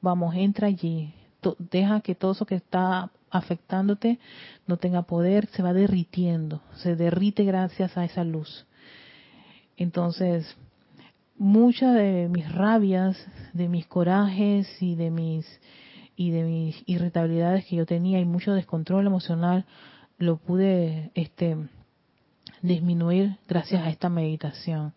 [0.00, 1.14] vamos, entra allí,
[1.58, 4.18] deja que todo eso que está afectándote
[4.66, 8.66] no tenga poder, se va derritiendo, se derrite gracias a esa luz.
[9.76, 10.56] Entonces,
[11.36, 13.16] muchas de mis rabias,
[13.52, 15.46] de mis corajes y de mis
[16.18, 19.66] y de mis irritabilidades que yo tenía y mucho descontrol emocional
[20.16, 21.58] lo pude este
[22.62, 24.94] disminuir gracias a esta meditación,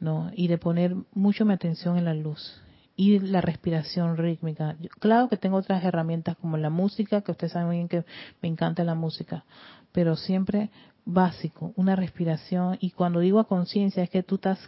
[0.00, 0.32] ¿no?
[0.34, 2.60] Y de poner mucho mi atención en la luz
[2.96, 4.76] y la respiración rítmica.
[4.98, 8.04] claro que tengo otras herramientas como la música, que ustedes saben bien que
[8.42, 9.44] me encanta la música,
[9.92, 10.70] pero siempre
[11.04, 12.78] básico, una respiración.
[12.80, 14.58] Y cuando digo a conciencia es que tú estás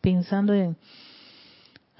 [0.00, 0.76] pensando en,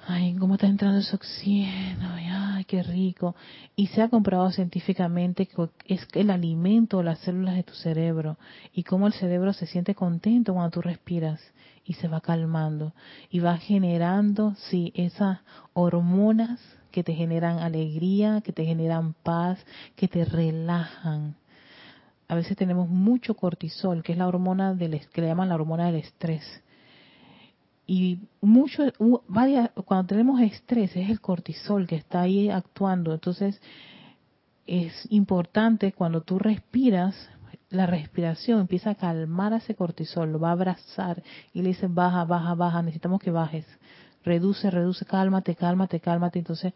[0.07, 3.35] ay, cómo está entrando ese oxígeno, ay, qué rico.
[3.75, 8.37] Y se ha comprobado científicamente que es el alimento, las células de tu cerebro,
[8.73, 11.41] y cómo el cerebro se siente contento cuando tú respiras
[11.89, 12.93] y se va calmando
[13.31, 15.39] y va generando, sí, esas
[15.73, 16.59] hormonas
[16.91, 19.57] que te generan alegría, que te generan paz,
[19.95, 21.35] que te relajan.
[22.27, 25.87] A veces tenemos mucho cortisol, que es la hormona del que le llaman la hormona
[25.87, 26.61] del estrés.
[27.87, 28.83] Y mucho,
[29.27, 33.15] varias, cuando tenemos estrés es el cortisol que está ahí actuando.
[33.15, 33.59] Entonces
[34.67, 37.15] es importante cuando tú respiras
[37.69, 41.87] la respiración empieza a calmar a ese cortisol, lo va a abrazar y le dice
[41.87, 43.65] baja, baja, baja, necesitamos que bajes,
[44.23, 46.39] reduce, reduce, cálmate, cálmate, cálmate.
[46.39, 46.73] Entonces,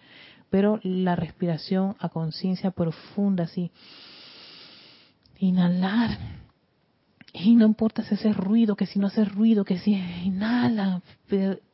[0.50, 3.72] pero la respiración a conciencia profunda, así,
[5.40, 6.12] inhalar.
[7.34, 11.02] Y no importa si hace ruido, que si no hace ruido, que si inhala,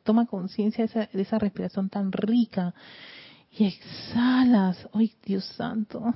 [0.02, 2.74] toma conciencia de esa, de esa respiración tan rica
[3.50, 4.88] y exhalas.
[4.94, 6.14] ¡Ay, Dios santo!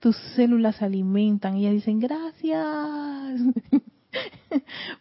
[0.00, 1.56] Tus células se alimentan.
[1.56, 3.40] Y ellas dicen gracias.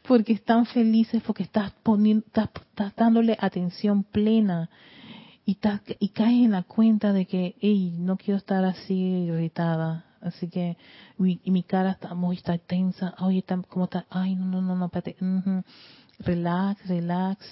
[0.07, 2.49] porque están felices, porque estás poniendo, estás,
[2.95, 4.69] dándole atención plena.
[5.45, 5.57] Y,
[5.99, 10.75] y caes en la cuenta de que, hey, no quiero estar así irritada, así que
[11.19, 14.75] mi, mi cara está muy está tensa, oye, está, como está, ay, no, no, no,
[14.75, 15.17] no, espérate,
[16.17, 17.45] relax, relax,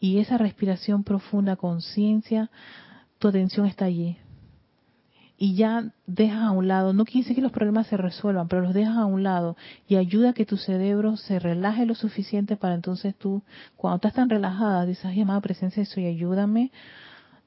[0.00, 2.50] y esa respiración profunda, conciencia,
[3.18, 4.18] tu atención está allí,
[5.36, 8.62] y ya dejas a un lado, no quiere decir que los problemas se resuelvan, pero
[8.62, 9.56] los dejas a un lado
[9.88, 13.42] y ayuda a que tu cerebro se relaje lo suficiente para entonces tú,
[13.76, 16.70] cuando estás tan relajada, dices, ay, amada presencia soy, ayúdame,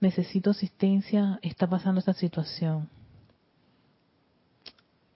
[0.02, 2.90] necesito asistencia, está pasando esta situación.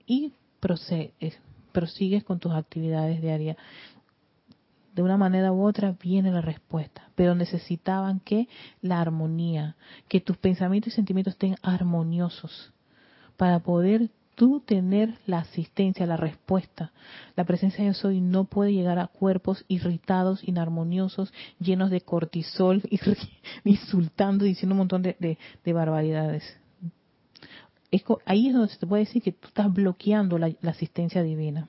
[0.06, 3.56] Y prosigues con tus actividades diarias
[4.94, 8.48] de una manera u otra viene la respuesta, pero necesitaban que
[8.80, 9.76] la armonía,
[10.08, 12.72] que tus pensamientos y sentimientos estén armoniosos
[13.36, 16.92] para poder tú tener la asistencia, la respuesta.
[17.36, 22.82] La presencia de soy no puede llegar a cuerpos irritados, inarmoniosos, llenos de cortisol,
[23.64, 26.44] insultando, diciendo un montón de, barbaridades.
[28.26, 31.68] ahí es donde se te puede decir que tú estás bloqueando la asistencia divina.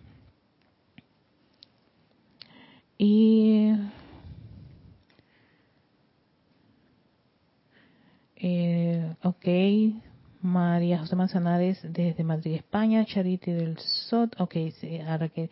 [2.97, 3.73] Y
[8.35, 9.45] eh, ok,
[10.41, 15.49] María José Manzanares desde Madrid, España, Charity del SOT, ok, sí, ahora que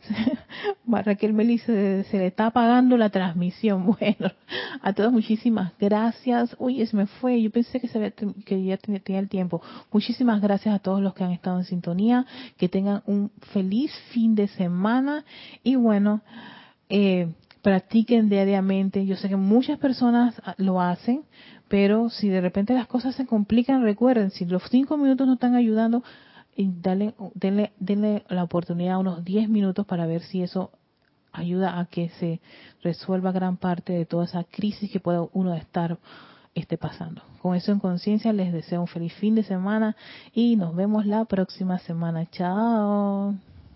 [0.86, 3.86] Raquel Meli se, le está apagando la transmisión.
[3.98, 4.32] Bueno,
[4.80, 6.56] a todos muchísimas gracias.
[6.58, 7.40] Uy, se me fue.
[7.42, 8.12] Yo pensé que, se
[8.44, 9.62] que ya tenía el tiempo.
[9.92, 12.26] Muchísimas gracias a todos los que han estado en sintonía.
[12.56, 15.24] Que tengan un feliz fin de semana.
[15.62, 16.22] Y bueno,
[16.88, 17.28] eh,
[17.62, 19.04] practiquen diariamente.
[19.04, 21.22] Yo sé que muchas personas lo hacen,
[21.68, 25.54] pero si de repente las cosas se complican, recuerden, si los cinco minutos no están
[25.54, 26.02] ayudando,
[26.58, 30.72] y dale, denle, la oportunidad unos 10 minutos para ver si eso
[31.30, 32.40] ayuda a que se
[32.82, 35.98] resuelva gran parte de toda esa crisis que pueda uno estar
[36.56, 37.22] esté pasando.
[37.40, 39.94] Con eso en conciencia les deseo un feliz fin de semana
[40.34, 42.26] y nos vemos la próxima semana.
[42.28, 43.36] Chao.